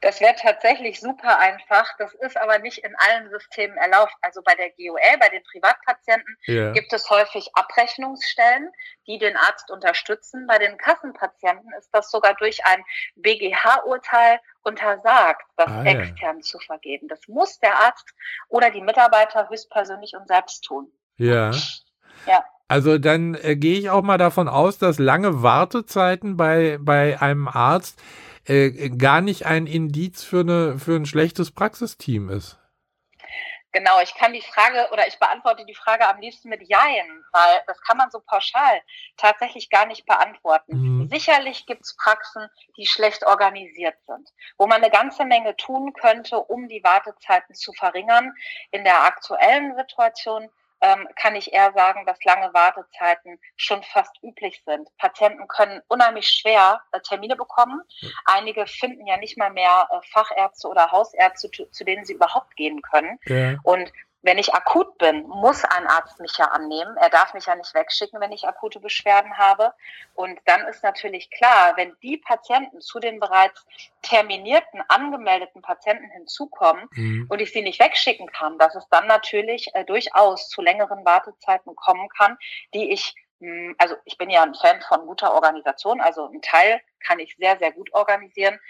[0.00, 1.86] Das wäre tatsächlich super einfach.
[1.98, 4.12] Das ist aber nicht in allen Systemen erlaubt.
[4.22, 6.72] Also bei der GOL, bei den Privatpatienten, yeah.
[6.72, 8.70] gibt es häufig Abrechnungsstellen,
[9.06, 10.46] die den Arzt unterstützen.
[10.46, 12.82] Bei den Kassenpatienten ist das sogar durch ein
[13.16, 16.42] BGH-Urteil untersagt, das ah, extern ja.
[16.42, 17.08] zu vergeben.
[17.08, 18.14] Das muss der Arzt
[18.48, 20.90] oder die Mitarbeiter höchstpersönlich und selbst tun.
[21.16, 21.50] Ja.
[22.26, 22.44] Ja.
[22.68, 27.48] Also dann äh, gehe ich auch mal davon aus, dass lange Wartezeiten bei, bei einem
[27.48, 28.00] Arzt
[28.46, 32.60] äh, gar nicht ein Indiz für, eine, für ein schlechtes Praxisteam ist.
[33.72, 37.62] Genau, ich kann die Frage oder ich beantworte die Frage am liebsten mit Jein, weil
[37.68, 38.82] das kann man so pauschal
[39.16, 40.72] tatsächlich gar nicht beantworten.
[40.72, 41.08] Mhm.
[41.08, 46.38] Sicherlich gibt es Praxen, die schlecht organisiert sind, wo man eine ganze Menge tun könnte,
[46.38, 48.34] um die Wartezeiten zu verringern.
[48.72, 54.62] In der aktuellen Situation ähm, kann ich eher sagen, dass lange Wartezeiten schon fast üblich
[54.64, 54.88] sind.
[54.98, 57.80] Patienten können unheimlich schwer äh, Termine bekommen.
[58.24, 62.56] Einige finden ja nicht mal mehr äh, Fachärzte oder Hausärzte, zu, zu, denen sie überhaupt
[62.56, 63.18] gehen können.
[63.26, 63.56] Ja.
[63.62, 66.96] Und wenn ich akut bin, muss ein Arzt mich ja annehmen.
[66.98, 69.72] Er darf mich ja nicht wegschicken, wenn ich akute Beschwerden habe.
[70.14, 73.64] Und dann ist natürlich klar, wenn die Patienten zu den bereits
[74.02, 77.26] terminierten, angemeldeten Patienten hinzukommen mhm.
[77.28, 81.74] und ich sie nicht wegschicken kann, dass es dann natürlich äh, durchaus zu längeren Wartezeiten
[81.76, 82.36] kommen kann,
[82.74, 86.80] die ich hm, also ich bin ja ein Fan von guter Organisation, also ein Teil
[87.00, 88.60] kann ich sehr, sehr gut organisieren.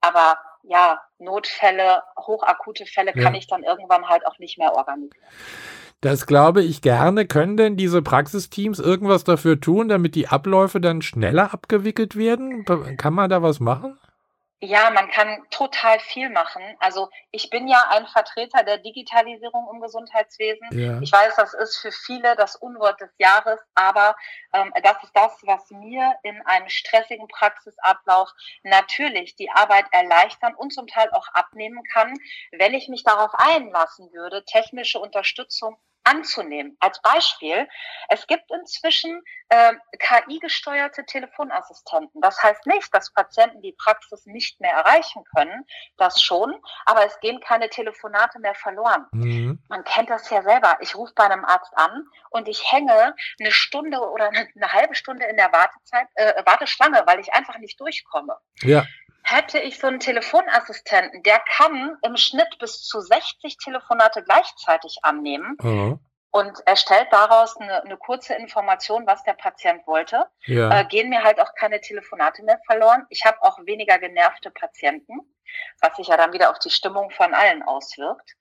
[0.00, 3.38] Aber ja, Notfälle, hochakute Fälle kann ja.
[3.38, 5.24] ich dann irgendwann halt auch nicht mehr organisieren.
[6.00, 7.26] Das glaube ich gerne.
[7.26, 12.64] Können denn diese Praxisteams irgendwas dafür tun, damit die Abläufe dann schneller abgewickelt werden?
[12.96, 13.98] Kann man da was machen?
[14.60, 16.62] Ja, man kann total viel machen.
[16.80, 20.66] Also ich bin ja ein Vertreter der Digitalisierung im Gesundheitswesen.
[20.70, 20.98] Ja.
[21.02, 24.16] Ich weiß, das ist für viele das Unwort des Jahres, aber
[24.54, 28.30] ähm, das ist das, was mir in einem stressigen Praxisablauf
[28.62, 32.14] natürlich die Arbeit erleichtern und zum Teil auch abnehmen kann,
[32.52, 36.76] wenn ich mich darauf einlassen würde, technische Unterstützung anzunehmen.
[36.80, 37.68] Als Beispiel,
[38.08, 42.20] es gibt inzwischen äh, KI-gesteuerte Telefonassistenten.
[42.20, 45.66] Das heißt nicht, dass Patienten die Praxis nicht mehr erreichen können,
[45.96, 49.06] das schon, aber es gehen keine Telefonate mehr verloren.
[49.12, 49.62] Mhm.
[49.68, 50.76] Man kennt das ja selber.
[50.80, 54.94] Ich rufe bei einem Arzt an und ich hänge eine Stunde oder eine, eine halbe
[54.94, 58.36] Stunde in der Wartezeit, äh, Warteschlange, weil ich einfach nicht durchkomme.
[58.62, 58.84] Ja
[59.26, 65.56] hätte ich so einen Telefonassistenten, der kann im Schnitt bis zu 60 Telefonate gleichzeitig annehmen.
[65.60, 66.00] Mhm.
[66.30, 70.26] Und erstellt daraus eine, eine, kurze Information, was der Patient wollte.
[70.44, 70.80] Ja.
[70.80, 73.06] Äh, gehen mir halt auch keine Telefonate mehr verloren.
[73.08, 75.14] Ich habe auch weniger genervte Patienten,
[75.80, 78.34] was sich ja dann wieder auf die Stimmung von allen auswirkt.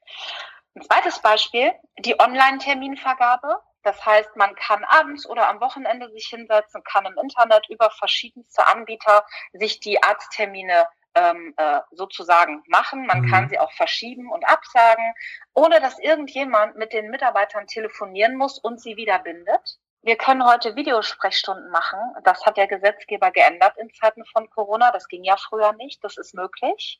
[0.75, 3.61] Ein zweites Beispiel, die Online-Terminvergabe.
[3.85, 8.65] Das heißt, man kann abends oder am Wochenende sich hinsetzen, kann im Internet über verschiedenste
[8.67, 13.05] Anbieter sich die Arzttermine ähm, äh, sozusagen machen.
[13.05, 13.29] Man mhm.
[13.29, 15.13] kann sie auch verschieben und absagen,
[15.53, 19.77] ohne dass irgendjemand mit den Mitarbeitern telefonieren muss und sie wieder bindet.
[20.01, 21.99] Wir können heute Videosprechstunden machen.
[22.23, 24.91] Das hat der Gesetzgeber geändert in Zeiten von Corona.
[24.91, 26.03] Das ging ja früher nicht.
[26.03, 26.99] Das ist möglich.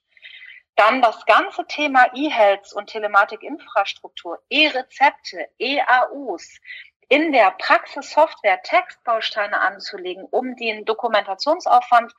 [0.76, 6.60] Dann das ganze Thema E-Health und Telematikinfrastruktur, E-Rezepte, E-AUs,
[7.08, 12.14] in der Praxissoftware Textbausteine anzulegen, um den Dokumentationsaufwand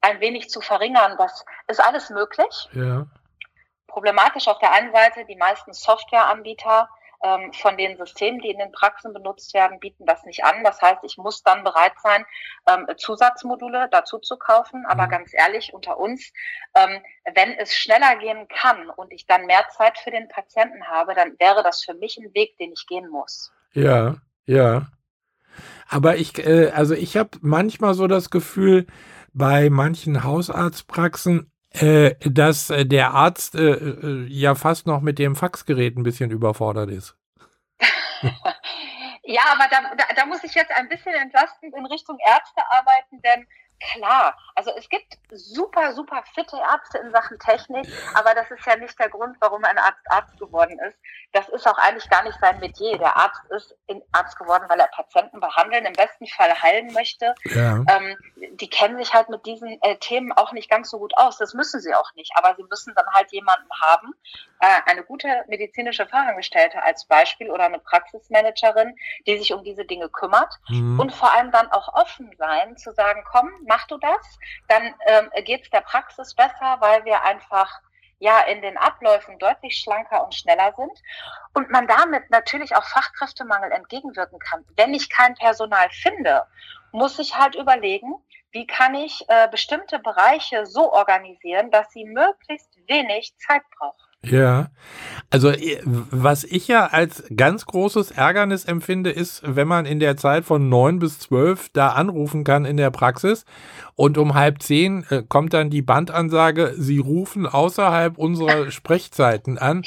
[0.00, 1.16] ein wenig zu verringern.
[1.18, 2.68] Das ist alles möglich.
[2.72, 3.06] Ja.
[3.88, 6.88] Problematisch auf der einen Seite, die meisten Softwareanbieter
[7.22, 10.64] ähm, von den Systemen, die in den Praxen benutzt werden, bieten das nicht an.
[10.64, 12.24] Das heißt, ich muss dann bereit sein,
[12.68, 14.84] ähm, Zusatzmodule dazu zu kaufen.
[14.86, 15.10] Aber mhm.
[15.10, 16.32] ganz ehrlich, unter uns,
[16.74, 17.00] ähm,
[17.34, 21.34] wenn es schneller gehen kann und ich dann mehr Zeit für den Patienten habe, dann
[21.38, 23.52] wäre das für mich ein Weg, den ich gehen muss.
[23.72, 24.86] Ja, ja.
[25.88, 28.86] Aber ich, äh, also ich habe manchmal so das Gefühl,
[29.32, 35.36] bei manchen Hausarztpraxen, äh, dass äh, der Arzt äh, äh, ja fast noch mit dem
[35.36, 37.16] Faxgerät ein bisschen überfordert ist.
[39.22, 43.20] ja, aber da, da, da, muss ich jetzt ein bisschen entlastend in Richtung Ärzte arbeiten,
[43.22, 43.46] denn
[43.80, 48.76] klar, also es gibt super, super fitte Ärzte in Sachen Technik, aber das ist ja
[48.76, 50.98] nicht der Grund, warum ein Arzt Arzt geworden ist.
[51.32, 52.98] Das ist auch eigentlich gar nicht sein Metier.
[52.98, 53.76] Der Arzt ist
[54.12, 57.34] Arzt geworden, weil er Patienten behandeln, im besten Fall heilen möchte.
[57.44, 57.84] Ja.
[57.88, 58.16] Ähm,
[58.52, 61.38] die kennen sich halt mit diesen äh, Themen auch nicht ganz so gut aus.
[61.38, 64.14] Das müssen sie auch nicht, aber sie müssen dann halt jemanden haben,
[64.60, 68.94] äh, eine gute medizinische Fachangestellte als Beispiel oder eine Praxismanagerin,
[69.26, 70.98] die sich um diese Dinge kümmert mhm.
[70.98, 75.30] und vor allem dann auch offen sein, zu sagen, komm, mach du das, dann ähm,
[75.44, 77.80] geht es der Praxis besser, weil wir einfach
[78.18, 80.90] ja in den Abläufen deutlich schlanker und schneller sind
[81.54, 84.64] und man damit natürlich auch Fachkräftemangel entgegenwirken kann.
[84.76, 86.44] Wenn ich kein Personal finde,
[86.90, 88.14] muss ich halt überlegen,
[88.50, 94.07] wie kann ich äh, bestimmte Bereiche so organisieren, dass sie möglichst wenig Zeit brauchen.
[94.24, 94.70] Ja,
[95.30, 100.16] also äh, was ich ja als ganz großes Ärgernis empfinde, ist, wenn man in der
[100.16, 103.44] Zeit von neun bis zwölf da anrufen kann in der Praxis
[103.98, 109.82] und um halb zehn äh, kommt dann die Bandansage, Sie rufen außerhalb unserer Sprechzeiten an.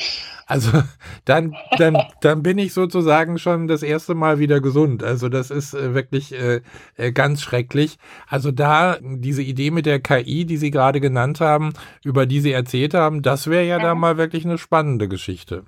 [0.45, 0.83] Also
[1.23, 5.01] dann, dann, dann bin ich sozusagen schon das erste Mal wieder gesund.
[5.01, 6.59] Also das ist äh, wirklich äh,
[6.97, 7.99] äh ganz schrecklich.
[8.27, 11.71] Also da diese Idee mit der KI, die Sie gerade genannt haben,
[12.03, 15.63] über die Sie erzählt haben, das wäre ja da mal wirklich eine spannende Geschichte.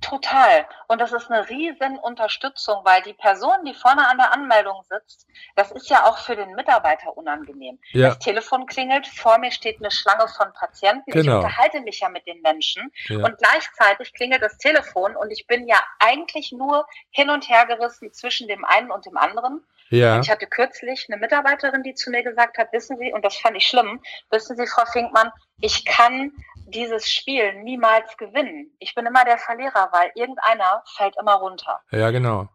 [0.00, 0.66] Total.
[0.86, 5.26] Und das ist eine riesen Unterstützung, weil die Person, die vorne an der Anmeldung sitzt,
[5.56, 7.78] das ist ja auch für den Mitarbeiter unangenehm.
[7.92, 8.08] Ja.
[8.08, 11.10] Das Telefon klingelt, vor mir steht eine Schlange von Patienten.
[11.10, 11.40] Genau.
[11.40, 12.92] Ich unterhalte mich ja mit den Menschen.
[13.08, 13.18] Ja.
[13.18, 18.12] Und gleichzeitig klingelt das Telefon und ich bin ja eigentlich nur hin und her gerissen
[18.12, 19.64] zwischen dem einen und dem anderen.
[19.90, 20.20] Ja.
[20.20, 23.56] Ich hatte kürzlich eine Mitarbeiterin, die zu mir gesagt hat, wissen Sie, und das fand
[23.56, 26.32] ich schlimm, wissen Sie, Frau Finkmann, ich kann
[26.66, 28.76] dieses Spiel niemals gewinnen.
[28.78, 31.80] Ich bin immer der Verlierer, weil irgendeiner fällt immer runter.
[31.90, 32.48] Ja, genau.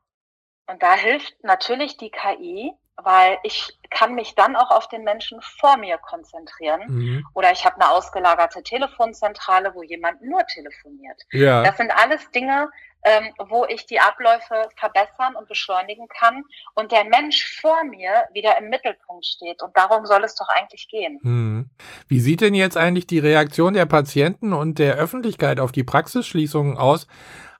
[0.67, 5.42] Und da hilft natürlich die KI, weil ich kann mich dann auch auf den Menschen
[5.42, 6.81] vor mir konzentrieren.
[6.88, 7.27] Mhm.
[7.34, 11.21] Oder ich habe eine ausgelagerte Telefonzentrale, wo jemand nur telefoniert.
[11.31, 11.63] Ja.
[11.63, 12.69] Das sind alles Dinge,
[13.04, 16.43] ähm, wo ich die Abläufe verbessern und beschleunigen kann
[16.75, 19.62] und der Mensch vor mir wieder im Mittelpunkt steht.
[19.62, 21.19] Und darum soll es doch eigentlich gehen.
[21.21, 21.69] Hm.
[22.08, 26.77] Wie sieht denn jetzt eigentlich die Reaktion der Patienten und der Öffentlichkeit auf die Praxisschließungen
[26.77, 27.08] aus?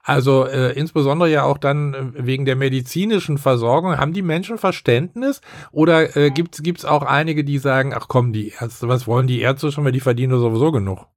[0.06, 3.98] Also äh, insbesondere ja auch dann äh, wegen der medizinischen Versorgung.
[3.98, 5.40] Haben die Menschen Verständnis
[5.72, 9.40] oder äh, gibt es auch einige, die sagen, ach komm, die Ärzte, was wollen die
[9.40, 11.08] Ärzte schon, weil die verdienen sowieso genug?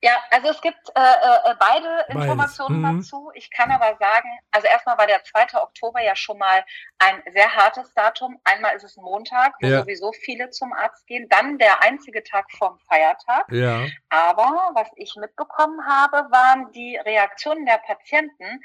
[0.00, 2.98] Ja, also es gibt äh, äh, beide Informationen mhm.
[2.98, 3.32] dazu.
[3.34, 5.60] Ich kann aber sagen, also erstmal war der 2.
[5.60, 6.64] Oktober ja schon mal
[6.98, 8.38] ein sehr hartes Datum.
[8.44, 9.80] Einmal ist es ein Montag, wo ja.
[9.80, 11.28] sowieso viele zum Arzt gehen.
[11.28, 13.50] Dann der einzige Tag vorm Feiertag.
[13.50, 13.86] Ja.
[14.08, 18.62] Aber was ich mitbekommen habe, waren die Reaktionen der Patienten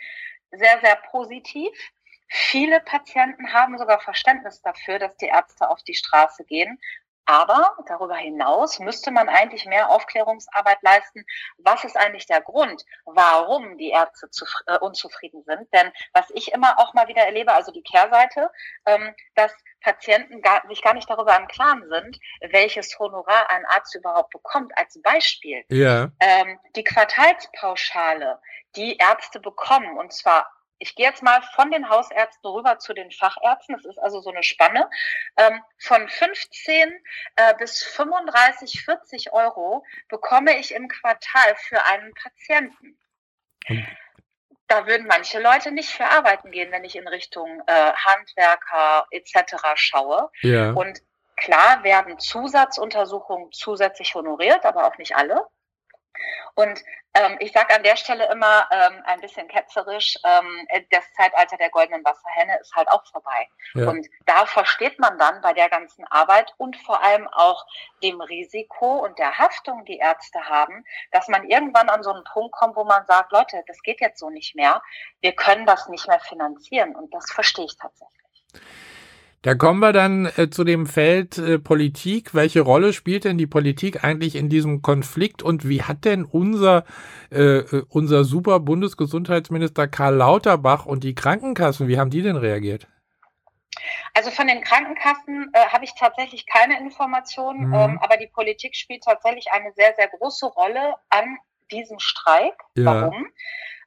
[0.52, 1.72] sehr, sehr positiv.
[2.30, 6.80] Viele Patienten haben sogar Verständnis dafür, dass die Ärzte auf die Straße gehen,
[7.26, 11.26] aber darüber hinaus müsste man eigentlich mehr Aufklärungsarbeit leisten.
[11.58, 15.72] Was ist eigentlich der Grund, warum die Ärzte zu, äh, unzufrieden sind?
[15.74, 18.50] Denn was ich immer auch mal wieder erlebe, also die Kehrseite,
[18.86, 22.20] ähm, dass Patienten gar, sich gar nicht darüber im Klaren sind,
[22.52, 24.76] welches Honorar ein Arzt überhaupt bekommt.
[24.78, 26.10] Als Beispiel ja.
[26.20, 28.40] ähm, die Quartalspauschale,
[28.76, 30.48] die Ärzte bekommen, und zwar
[30.80, 33.76] ich gehe jetzt mal von den Hausärzten rüber zu den Fachärzten.
[33.76, 34.90] Das ist also so eine Spanne
[35.38, 36.92] ähm, von 15
[37.36, 42.98] äh, bis 35, 40 Euro bekomme ich im Quartal für einen Patienten.
[44.68, 49.56] Da würden manche Leute nicht für arbeiten gehen, wenn ich in Richtung äh, Handwerker etc.
[49.76, 50.30] schaue.
[50.42, 50.72] Ja.
[50.72, 51.02] Und
[51.38, 55.48] klar werden Zusatzuntersuchungen zusätzlich honoriert, aber auch nicht alle.
[56.56, 56.84] Und
[57.16, 61.70] ähm, ich sage an der Stelle immer ähm, ein bisschen ketzerisch, ähm, das Zeitalter der
[61.70, 63.48] goldenen Wasserhähne ist halt auch vorbei.
[63.76, 63.90] Ja.
[63.90, 67.66] Und da versteht man dann bei der ganzen Arbeit und vor allem auch
[68.02, 72.54] dem Risiko und der Haftung, die Ärzte haben, dass man irgendwann an so einen Punkt
[72.54, 74.82] kommt, wo man sagt, Leute, das geht jetzt so nicht mehr.
[75.22, 76.96] Wir können das nicht mehr finanzieren.
[76.96, 78.14] Und das verstehe ich tatsächlich.
[79.44, 82.34] Da kommen wir dann äh, zu dem Feld äh, Politik.
[82.34, 86.86] Welche Rolle spielt denn die Politik eigentlich in diesem Konflikt und wie hat denn unser,
[87.30, 92.88] äh, äh, unser super Bundesgesundheitsminister Karl Lauterbach und die Krankenkassen, wie haben die denn reagiert?
[94.14, 97.74] Also von den Krankenkassen äh, habe ich tatsächlich keine Informationen, mhm.
[97.74, 101.38] ähm, aber die Politik spielt tatsächlich eine sehr, sehr große Rolle an
[101.70, 102.54] diesem Streik.
[102.78, 102.86] Ja.
[102.86, 103.28] Warum?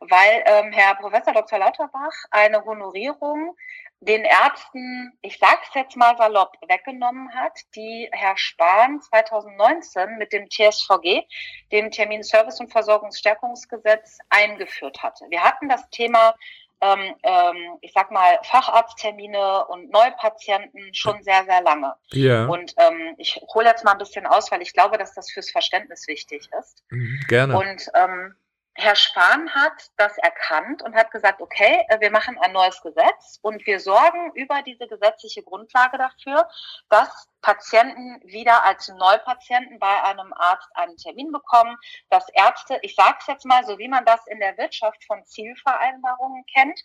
[0.01, 1.59] Weil ähm, Herr Professor Dr.
[1.59, 3.57] Lauterbach eine Honorierung
[4.01, 10.33] den Ärzten, ich sage es jetzt mal salopp, weggenommen hat, die Herr Spahn 2019 mit
[10.33, 11.27] dem TSVG,
[11.73, 15.25] dem Terminservice- und Versorgungsstärkungsgesetz, eingeführt hatte.
[15.31, 16.35] Wir hatten das Thema
[16.81, 21.95] ähm, ähm, ich sag mal, Facharzttermine und Neupatienten schon sehr, sehr lange.
[22.13, 22.47] Ja.
[22.47, 25.51] Und ähm, ich hole jetzt mal ein bisschen aus, weil ich glaube, dass das fürs
[25.51, 26.85] Verständnis wichtig ist.
[26.91, 27.57] Mhm, gerne.
[27.59, 28.35] Und ähm,
[28.79, 33.39] Herr Spahn hat das erkannt und hat gesagt, okay, äh, wir machen ein neues Gesetz
[33.41, 36.47] und wir sorgen über diese gesetzliche Grundlage dafür,
[36.91, 41.75] dass Patienten wieder als Neupatienten bei einem Arzt einen Termin bekommen,
[42.11, 45.25] dass Ärzte, ich sage es jetzt mal, so wie man das in der Wirtschaft von
[45.25, 46.79] Zielvereinbarungen kennt,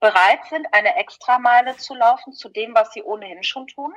[0.00, 3.94] bereit sind, eine Extrameile zu laufen zu dem, was sie ohnehin schon tun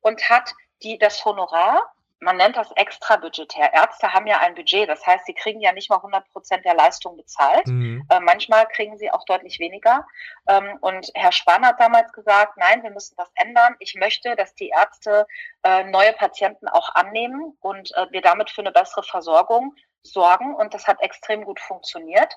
[0.00, 1.82] und hat die das Honorar
[2.24, 3.72] man nennt das extra budgetär.
[3.72, 6.74] Ärzte haben ja ein Budget, das heißt, sie kriegen ja nicht mal 100 Prozent der
[6.74, 7.66] Leistung bezahlt.
[7.66, 8.06] Mhm.
[8.10, 10.06] Äh, manchmal kriegen sie auch deutlich weniger.
[10.48, 13.76] Ähm, und Herr Spahn hat damals gesagt, nein, wir müssen das ändern.
[13.78, 15.26] Ich möchte, dass die Ärzte
[15.62, 20.74] äh, neue Patienten auch annehmen und äh, wir damit für eine bessere Versorgung sorgen und
[20.74, 22.32] das hat extrem gut funktioniert.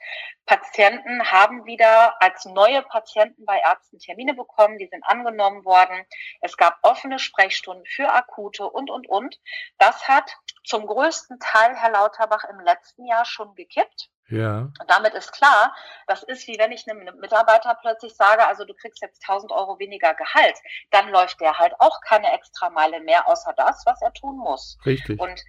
[0.45, 6.05] Patienten haben wieder als neue Patienten bei Ärzten Termine bekommen, die sind angenommen worden.
[6.41, 9.39] Es gab offene Sprechstunden für akute und, und, und.
[9.77, 14.09] Das hat zum größten Teil Herr Lauterbach im letzten Jahr schon gekippt.
[14.29, 14.59] Ja.
[14.59, 15.73] Und damit ist klar,
[16.05, 19.79] das ist wie wenn ich einem Mitarbeiter plötzlich sage, also du kriegst jetzt 1000 Euro
[19.79, 20.57] weniger Gehalt,
[20.91, 24.77] dann läuft der halt auch keine extra Meile mehr, außer das, was er tun muss.
[24.85, 25.19] Richtig.
[25.19, 25.41] Und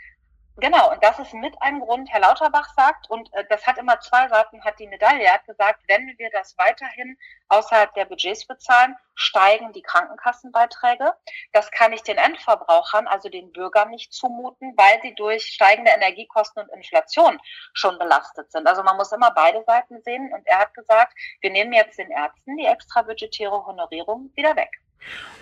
[0.60, 4.00] Genau, und das ist mit ein Grund, Herr Lauterbach sagt, und äh, das hat immer
[4.00, 5.22] zwei Seiten, hat die Medaille.
[5.22, 7.16] Er hat gesagt, wenn wir das weiterhin
[7.48, 11.14] außerhalb der Budgets bezahlen, steigen die Krankenkassenbeiträge.
[11.52, 16.64] Das kann ich den Endverbrauchern, also den Bürgern nicht zumuten, weil sie durch steigende Energiekosten
[16.64, 17.38] und Inflation
[17.72, 18.66] schon belastet sind.
[18.66, 20.32] Also man muss immer beide Seiten sehen.
[20.32, 24.72] Und er hat gesagt, wir nehmen jetzt den Ärzten die extra budgetäre Honorierung wieder weg.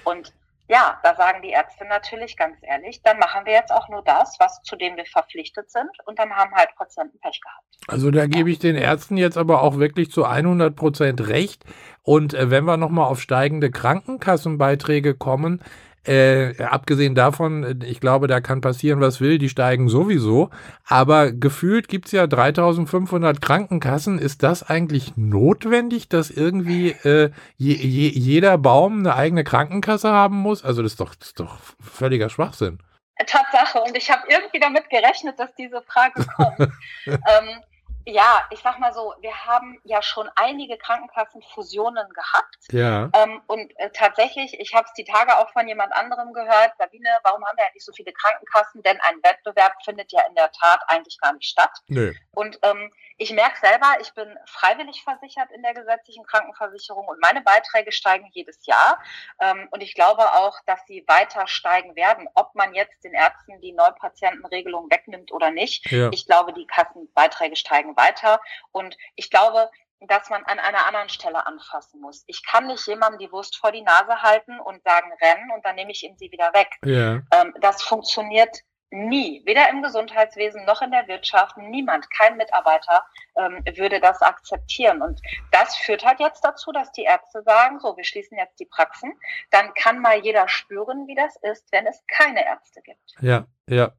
[0.05, 0.35] Und
[0.69, 4.37] ja, da sagen die Ärzte natürlich ganz ehrlich, dann machen wir jetzt auch nur das,
[4.41, 7.67] was zu dem wir verpflichtet sind und dann haben halt Patienten Pech gehabt.
[7.89, 11.65] Also da gebe ich den Ärzten jetzt aber auch wirklich zu 100 Prozent recht.
[12.03, 15.63] Und äh, wenn wir nochmal auf steigende Krankenkassenbeiträge kommen,
[16.07, 20.51] äh, abgesehen davon, ich glaube, da kann passieren, was will, die steigen sowieso.
[20.87, 24.19] Aber gefühlt gibt es ja 3500 Krankenkassen.
[24.19, 30.37] Ist das eigentlich notwendig, dass irgendwie äh, je, je, jeder Baum eine eigene Krankenkasse haben
[30.37, 30.65] muss?
[30.65, 32.79] Also das ist doch, das ist doch völliger Schwachsinn.
[33.25, 33.81] Tatsache.
[33.81, 36.59] Und ich habe irgendwie damit gerechnet, dass diese Frage kommt.
[37.07, 37.63] ähm,
[38.07, 42.57] ja, ich sag mal so, wir haben ja schon einige Krankenkassenfusionen gehabt.
[42.71, 43.11] Ja.
[43.13, 47.11] Ähm, und äh, tatsächlich, ich habe es die Tage auch von jemand anderem gehört, Sabine,
[47.25, 48.83] warum haben wir eigentlich so viele Krankenkassen?
[48.85, 51.73] Denn ein Wettbewerb findet ja in der Tat eigentlich gar nicht statt.
[51.89, 52.15] Nö.
[52.33, 57.41] Und ähm, ich merke selber, ich bin freiwillig versichert in der gesetzlichen Krankenversicherung und meine
[57.41, 59.03] Beiträge steigen jedes Jahr.
[59.41, 63.61] Ähm, und ich glaube auch, dass sie weiter steigen werden, ob man jetzt den Ärzten
[63.63, 65.91] die Neupatientenregelung wegnimmt oder nicht.
[65.91, 66.11] Ja.
[66.13, 68.41] Ich glaube, die Kassenbeiträge steigen weiter.
[68.73, 69.71] Und ich glaube,
[70.01, 72.25] dass man an einer anderen Stelle anfassen muss.
[72.27, 75.77] Ich kann nicht jemandem die Wurst vor die Nase halten und sagen, rennen und dann
[75.77, 76.69] nehme ich ihm sie wieder weg.
[76.85, 77.23] Ja.
[77.33, 81.57] Ähm, das funktioniert nie, weder im Gesundheitswesen noch in der Wirtschaft.
[81.57, 83.05] Niemand, kein Mitarbeiter
[83.37, 85.03] ähm, würde das akzeptieren.
[85.03, 85.21] Und
[85.51, 89.13] das führt halt jetzt dazu, dass die Ärzte sagen, so, wir schließen jetzt die Praxen.
[89.51, 93.15] Dann kann mal jeder spüren, wie das ist, wenn es keine Ärzte gibt.
[93.21, 93.93] Ja, ja.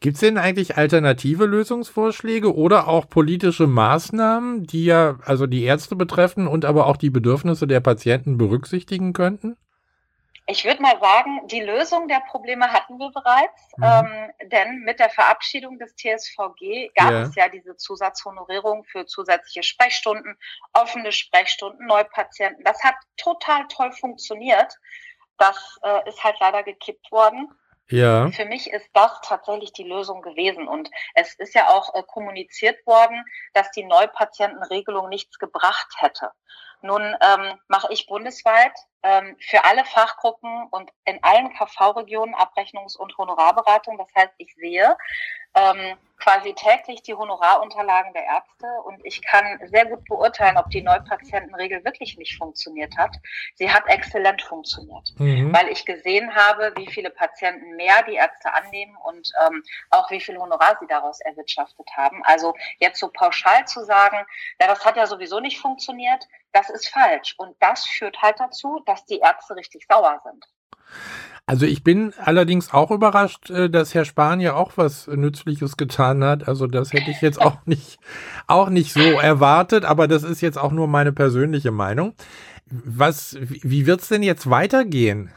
[0.00, 5.96] Gibt es denn eigentlich alternative Lösungsvorschläge oder auch politische Maßnahmen, die ja also die Ärzte
[5.96, 9.56] betreffen und aber auch die Bedürfnisse der Patienten berücksichtigen könnten?
[10.48, 13.84] Ich würde mal sagen, die Lösung der Probleme hatten wir bereits, Mhm.
[13.84, 17.22] ähm, denn mit der Verabschiedung des TSVG gab Ja.
[17.22, 20.38] es ja diese Zusatzhonorierung für zusätzliche Sprechstunden,
[20.72, 22.62] offene Sprechstunden, Neupatienten.
[22.64, 24.72] Das hat total toll funktioniert.
[25.38, 27.52] Das äh, ist halt leider gekippt worden.
[27.88, 28.30] Ja.
[28.30, 30.66] Für mich ist das tatsächlich die Lösung gewesen.
[30.68, 36.30] Und es ist ja auch äh, kommuniziert worden, dass die Neupatientenregelung nichts gebracht hätte.
[36.82, 38.72] Nun ähm, mache ich bundesweit
[39.38, 43.98] für alle Fachgruppen und in allen KV-Regionen Abrechnungs- und Honorarberatung.
[43.98, 44.96] Das heißt, ich sehe
[45.54, 50.82] ähm, quasi täglich die Honorarunterlagen der Ärzte und ich kann sehr gut beurteilen, ob die
[50.82, 53.16] Neupatientenregel wirklich nicht funktioniert hat.
[53.54, 55.54] Sie hat exzellent funktioniert Mhm.
[55.54, 60.20] weil ich gesehen habe, wie viele Patienten mehr die Ärzte annehmen und ähm, auch wie
[60.20, 62.22] viel Honorar sie daraus erwirtschaftet haben.
[62.24, 64.18] Also jetzt so pauschal zu sagen,
[64.58, 67.34] na, das hat ja sowieso nicht funktioniert, das ist falsch.
[67.36, 70.44] Und das führt halt dazu, dass die Ärzte richtig sauer sind.
[71.48, 76.24] Also ich bin allerdings auch überrascht, äh, dass Herr Spahn ja auch was Nützliches getan
[76.24, 76.48] hat.
[76.48, 77.98] Also das hätte ich jetzt auch nicht,
[78.48, 82.14] auch nicht so erwartet, aber das ist jetzt auch nur meine persönliche Meinung.
[82.68, 85.30] Was, wie wird's denn jetzt weitergehen?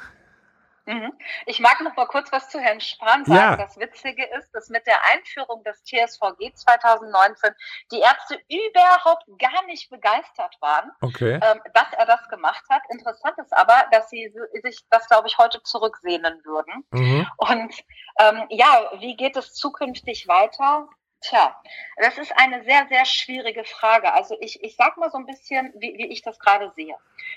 [0.89, 1.13] Mhm.
[1.45, 3.37] Ich mag noch mal kurz was zu Herrn Spahn sagen.
[3.37, 3.55] Ja.
[3.55, 7.51] Das Witzige ist, dass mit der Einführung des TSVG 2019
[7.91, 10.89] die Ärzte überhaupt gar nicht begeistert waren.
[11.01, 11.39] Okay.
[11.43, 12.81] ähm, dass er das gemacht hat.
[12.89, 14.33] Interessant ist aber, dass sie
[14.63, 16.83] sich das, glaube ich, heute zurücksehnen würden.
[16.89, 17.27] Mhm.
[17.37, 17.75] Und
[18.19, 20.89] ähm, ja, wie geht es zukünftig weiter?
[21.21, 21.55] Tja,
[21.97, 24.11] das ist eine sehr, sehr schwierige Frage.
[24.13, 26.95] Also ich, ich sag mal so ein bisschen, wie, wie ich das gerade sehe.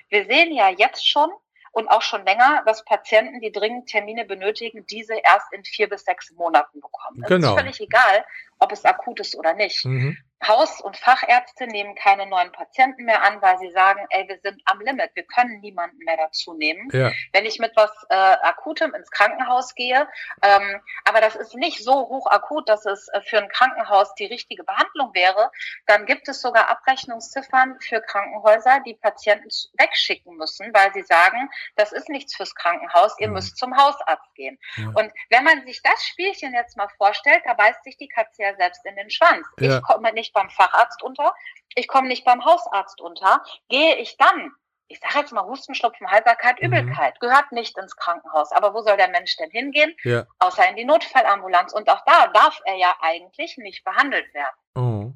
[0.09, 1.31] Wir sehen ja jetzt schon
[1.73, 6.05] und auch schon länger, dass Patienten, die dringend Termine benötigen, diese erst in vier bis
[6.05, 7.23] sechs Monaten bekommen.
[7.23, 7.55] Es Genau.
[7.55, 8.25] ist völlig egal,
[8.63, 9.85] ob es akut ist oder nicht.
[9.85, 10.17] Mhm.
[10.45, 14.61] Haus- und Fachärzte nehmen keine neuen Patienten mehr an, weil sie sagen, ey, wir sind
[14.65, 16.89] am Limit, wir können niemanden mehr dazu nehmen.
[16.93, 17.13] Ja.
[17.33, 20.09] Wenn ich mit was äh, Akutem ins Krankenhaus gehe,
[20.43, 24.27] ähm, aber das ist nicht so hoch akut, dass es äh, für ein Krankenhaus die
[24.27, 25.53] richtige Behandlung wäre,
[25.87, 29.49] dann gibt es sogar Abrechnungsziffern für Krankenhäuser, die Patienten
[29.79, 33.35] wegschicken müssen, weil sie sagen, das ist nichts fürs Krankenhaus, ihr Mhm.
[33.35, 34.59] müsst zum Hausarzt gehen.
[34.77, 34.89] Ja.
[34.89, 38.52] Und wenn man sich das Spielchen jetzt mal vorstellt, da beißt sich die Katze ja
[38.57, 39.47] selbst in den Schwanz.
[39.59, 39.79] Ja.
[39.79, 41.35] Ich komme nicht beim Facharzt unter,
[41.75, 43.43] ich komme nicht beim Hausarzt unter.
[43.69, 44.53] Gehe ich dann,
[44.89, 46.69] ich sage jetzt mal Husten, Schnupfen, Heiserkeit, Mhm.
[46.69, 48.53] Übelkeit, gehört nicht ins Krankenhaus.
[48.53, 49.95] Aber wo soll der Mensch denn hingehen?
[50.05, 50.27] Ja.
[50.39, 51.73] Außer in die Notfallambulanz.
[51.73, 54.57] Und auch da darf er ja eigentlich nicht behandelt werden.
[54.75, 55.13] Oh.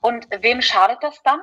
[0.00, 1.42] Und wem schadet das dann?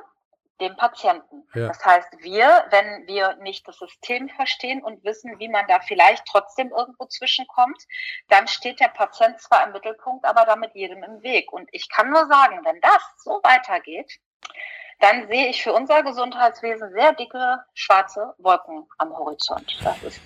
[0.60, 1.46] Dem Patienten.
[1.54, 1.68] Ja.
[1.68, 6.24] Das heißt, wir, wenn wir nicht das System verstehen und wissen, wie man da vielleicht
[6.26, 7.82] trotzdem irgendwo zwischenkommt,
[8.28, 11.52] dann steht der Patient zwar im Mittelpunkt, aber damit jedem im Weg.
[11.52, 14.18] Und ich kann nur sagen, wenn das so weitergeht,
[15.00, 19.78] dann sehe ich für unser Gesundheitswesen sehr dicke schwarze Wolken am Horizont.
[19.84, 20.20] Das ist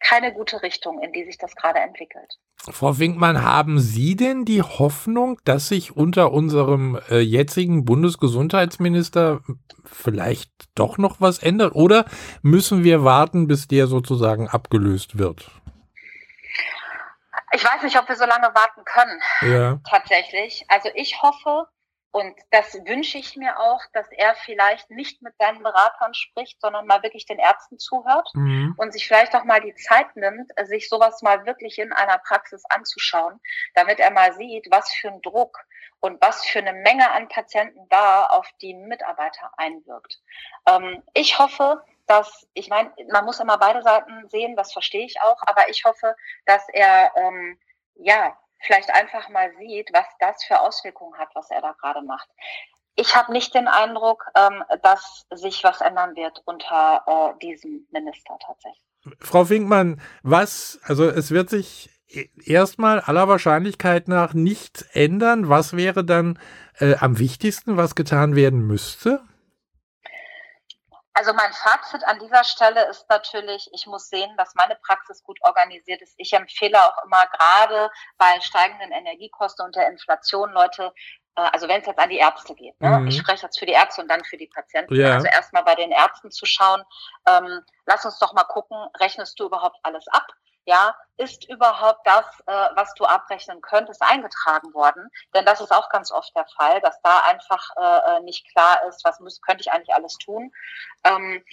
[0.00, 2.38] keine gute Richtung, in die sich das gerade entwickelt.
[2.68, 9.40] Frau Winkmann, haben Sie denn die Hoffnung, dass sich unter unserem äh, jetzigen Bundesgesundheitsminister
[9.84, 11.74] vielleicht doch noch was ändert?
[11.74, 12.04] Oder
[12.42, 15.50] müssen wir warten, bis der sozusagen abgelöst wird?
[17.52, 19.20] Ich weiß nicht, ob wir so lange warten können.
[19.40, 19.80] Ja.
[19.88, 20.64] tatsächlich.
[20.68, 21.66] Also ich hoffe,
[22.12, 26.86] und das wünsche ich mir auch, dass er vielleicht nicht mit seinen Beratern spricht, sondern
[26.86, 28.74] mal wirklich den Ärzten zuhört Mhm.
[28.76, 32.64] und sich vielleicht auch mal die Zeit nimmt, sich sowas mal wirklich in einer Praxis
[32.68, 33.40] anzuschauen,
[33.74, 35.56] damit er mal sieht, was für ein Druck
[36.00, 40.20] und was für eine Menge an Patienten da auf die Mitarbeiter einwirkt.
[40.66, 45.20] Ähm, ich hoffe, dass, ich meine, man muss immer beide Seiten sehen, das verstehe ich
[45.20, 47.56] auch, aber ich hoffe, dass er ähm,
[47.94, 52.28] ja vielleicht einfach mal sieht, was das für Auswirkungen hat, was er da gerade macht.
[52.96, 58.36] Ich habe nicht den Eindruck, ähm, dass sich was ändern wird unter äh, diesem Minister
[58.44, 58.84] tatsächlich.
[59.20, 61.88] Frau Finkmann, was, also es wird sich
[62.44, 65.48] erstmal aller Wahrscheinlichkeit nach nicht ändern.
[65.48, 66.38] Was wäre dann
[66.78, 69.22] äh, am wichtigsten, was getan werden müsste?
[71.20, 75.38] Also mein Fazit an dieser Stelle ist natürlich, ich muss sehen, dass meine Praxis gut
[75.42, 76.14] organisiert ist.
[76.16, 80.94] Ich empfehle auch immer gerade bei steigenden Energiekosten und der Inflation, Leute,
[81.36, 83.00] äh, also wenn es jetzt an die Ärzte geht, ne?
[83.00, 83.08] Mhm.
[83.08, 85.12] ich spreche jetzt für die Ärzte und dann für die Patienten, ja.
[85.12, 86.82] also erstmal bei den Ärzten zu schauen,
[87.28, 90.26] ähm, lass uns doch mal gucken, rechnest du überhaupt alles ab?
[90.64, 95.08] Ja, ist überhaupt das, äh, was du abrechnen könntest, eingetragen worden?
[95.34, 98.80] Denn das ist auch ganz oft der Fall, dass da einfach äh, äh, nicht klar
[98.88, 100.52] ist, was muss, könnte ich eigentlich alles tun.
[101.04, 101.44] Ähm,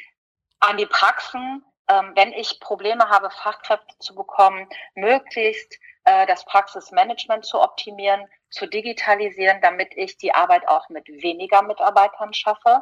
[0.60, 7.46] an die Praxen, ähm, wenn ich Probleme habe, Fachkräfte zu bekommen, möglichst äh, das Praxismanagement
[7.46, 12.82] zu optimieren, zu digitalisieren, damit ich die Arbeit auch mit weniger Mitarbeitern schaffe.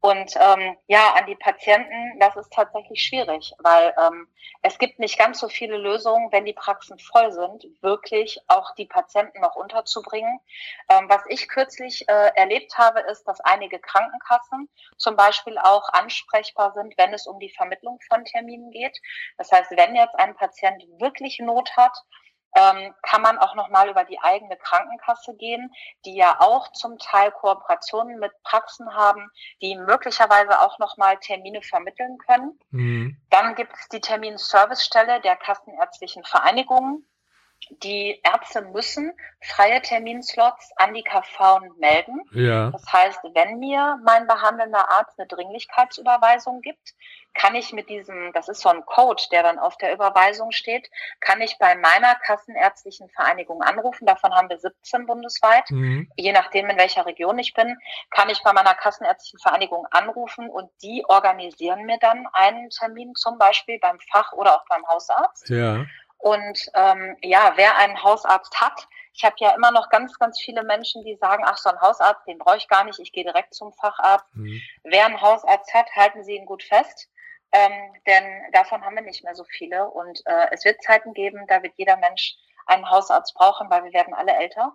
[0.00, 4.28] Und ähm, ja, an die Patienten, das ist tatsächlich schwierig, weil ähm,
[4.62, 8.86] es gibt nicht ganz so viele Lösungen, wenn die Praxen voll sind, wirklich auch die
[8.86, 10.40] Patienten noch unterzubringen.
[10.88, 16.72] Ähm, was ich kürzlich äh, erlebt habe, ist, dass einige Krankenkassen zum Beispiel auch ansprechbar
[16.72, 18.98] sind, wenn es um die Vermittlung von Terminen geht.
[19.36, 21.96] Das heißt, wenn jetzt ein Patient wirklich Not hat,
[22.54, 25.72] ähm, kann man auch nochmal über die eigene Krankenkasse gehen,
[26.04, 29.30] die ja auch zum Teil Kooperationen mit Praxen haben,
[29.62, 32.58] die möglicherweise auch nochmal Termine vermitteln können.
[32.70, 33.16] Mhm.
[33.30, 37.06] Dann gibt es die Terminservicestelle der Kassenärztlichen Vereinigungen.
[37.68, 42.22] Die Ärzte müssen freie Terminslots an die KV melden.
[42.32, 42.70] Ja.
[42.70, 46.94] Das heißt, wenn mir mein behandelnder Arzt eine Dringlichkeitsüberweisung gibt,
[47.34, 50.90] kann ich mit diesem, das ist so ein Code, der dann auf der Überweisung steht,
[51.20, 54.04] kann ich bei meiner kassenärztlichen Vereinigung anrufen.
[54.04, 55.70] Davon haben wir 17 bundesweit.
[55.70, 56.10] Mhm.
[56.16, 57.78] Je nachdem, in welcher Region ich bin,
[58.10, 63.38] kann ich bei meiner kassenärztlichen Vereinigung anrufen und die organisieren mir dann einen Termin, zum
[63.38, 65.48] Beispiel beim Fach- oder auch beim Hausarzt.
[65.48, 65.84] Ja.
[66.20, 70.62] Und ähm, ja, wer einen Hausarzt hat, ich habe ja immer noch ganz, ganz viele
[70.62, 73.54] Menschen, die sagen, ach, so ein Hausarzt, den brauche ich gar nicht, ich gehe direkt
[73.54, 74.26] zum Facharzt.
[74.34, 74.60] Mhm.
[74.84, 77.08] Wer einen Hausarzt hat, halten Sie ihn gut fest.
[77.52, 79.90] Ähm, denn davon haben wir nicht mehr so viele.
[79.90, 83.92] Und äh, es wird Zeiten geben, da wird jeder Mensch einen Hausarzt brauchen, weil wir
[83.92, 84.72] werden alle älter.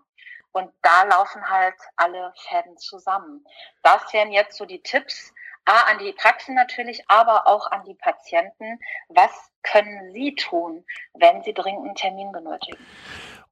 [0.52, 3.46] Und da laufen halt alle Fäden zusammen.
[3.84, 5.34] Das wären jetzt so die Tipps,
[5.66, 8.80] A, an die Praxen natürlich, aber auch an die Patienten.
[9.10, 9.32] Was
[9.64, 12.86] können sie tun, wenn sie dringend einen Termin benötigen?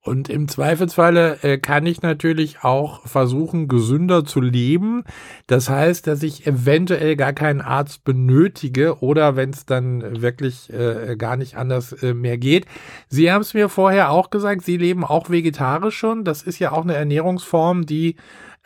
[0.06, 5.06] Und im Zweifelsfalle äh, kann ich natürlich auch versuchen, gesünder zu leben.
[5.48, 11.16] Das heißt, dass ich eventuell gar keinen Arzt benötige oder wenn es dann wirklich äh,
[11.18, 12.66] gar nicht anders äh, mehr geht.
[13.08, 16.26] Sie haben es mir vorher auch gesagt, Sie leben auch vegetarisch schon.
[16.26, 18.18] Das ist ja auch eine Ernährungsform, die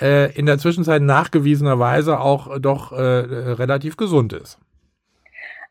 [0.01, 4.57] äh, in der Zwischenzeit nachgewiesenerweise auch doch äh, relativ gesund ist.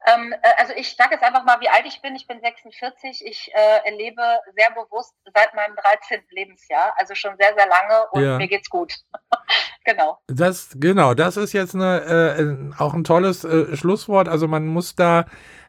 [0.07, 2.15] Ähm, äh, also ich sage jetzt einfach mal, wie alt ich bin.
[2.15, 3.25] Ich bin 46.
[3.27, 4.23] Ich äh, lebe
[4.57, 6.23] sehr bewusst seit meinem 13.
[6.31, 8.39] Lebensjahr, also schon sehr, sehr lange und ja.
[8.39, 8.95] mir geht's gut.
[9.85, 10.19] genau.
[10.29, 14.29] Das, genau, das ist jetzt eine, äh, auch ein tolles äh, Schlusswort.
[14.29, 15.27] Also man muss da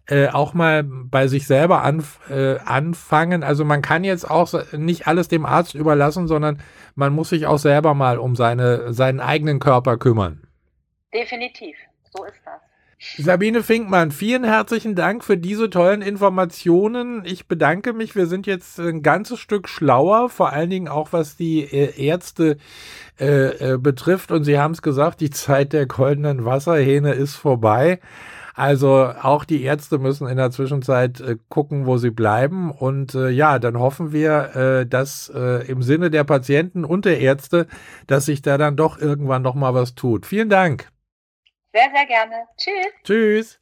[0.07, 3.43] äh, auch mal bei sich selber anf äh, anfangen.
[3.43, 6.61] Also man kann jetzt auch nicht alles dem Arzt überlassen, sondern
[6.95, 10.47] man muss sich auch selber mal um seine, seinen eigenen Körper kümmern.
[11.13, 11.75] Definitiv,
[12.15, 12.66] so ist das.
[12.99, 17.21] Sabine Finkmann, vielen herzlichen Dank für diese tollen Informationen.
[17.25, 18.15] Ich bedanke mich.
[18.15, 22.57] Wir sind jetzt ein ganzes Stück schlauer, vor allen Dingen auch was die äh, Ärzte
[23.19, 24.31] äh, äh, betrifft.
[24.31, 27.99] Und Sie haben es gesagt, die Zeit der goldenen Wasserhähne ist vorbei.
[28.55, 32.71] Also auch die Ärzte müssen in der Zwischenzeit äh, gucken, wo sie bleiben.
[32.71, 37.19] Und äh, ja, dann hoffen wir, äh, dass äh, im Sinne der Patienten und der
[37.19, 37.67] Ärzte,
[38.07, 40.25] dass sich da dann doch irgendwann noch mal was tut.
[40.25, 40.89] Vielen Dank.
[41.77, 42.35] Sehr, sehr gerne.
[42.57, 42.93] Tschüss.
[43.03, 43.59] Tschüss.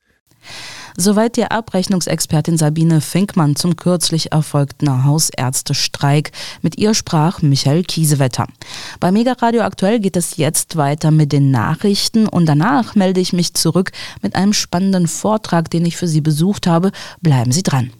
[0.95, 6.31] Soweit die Abrechnungsexpertin Sabine Finkmann zum kürzlich erfolgten Hausärztestreik.
[6.61, 8.47] Mit ihr sprach Michael Kiesewetter.
[9.01, 13.33] Bei Mega Radio Aktuell geht es jetzt weiter mit den Nachrichten und danach melde ich
[13.33, 13.91] mich zurück
[14.21, 16.93] mit einem spannenden Vortrag, den ich für Sie besucht habe.
[17.19, 17.91] Bleiben Sie dran.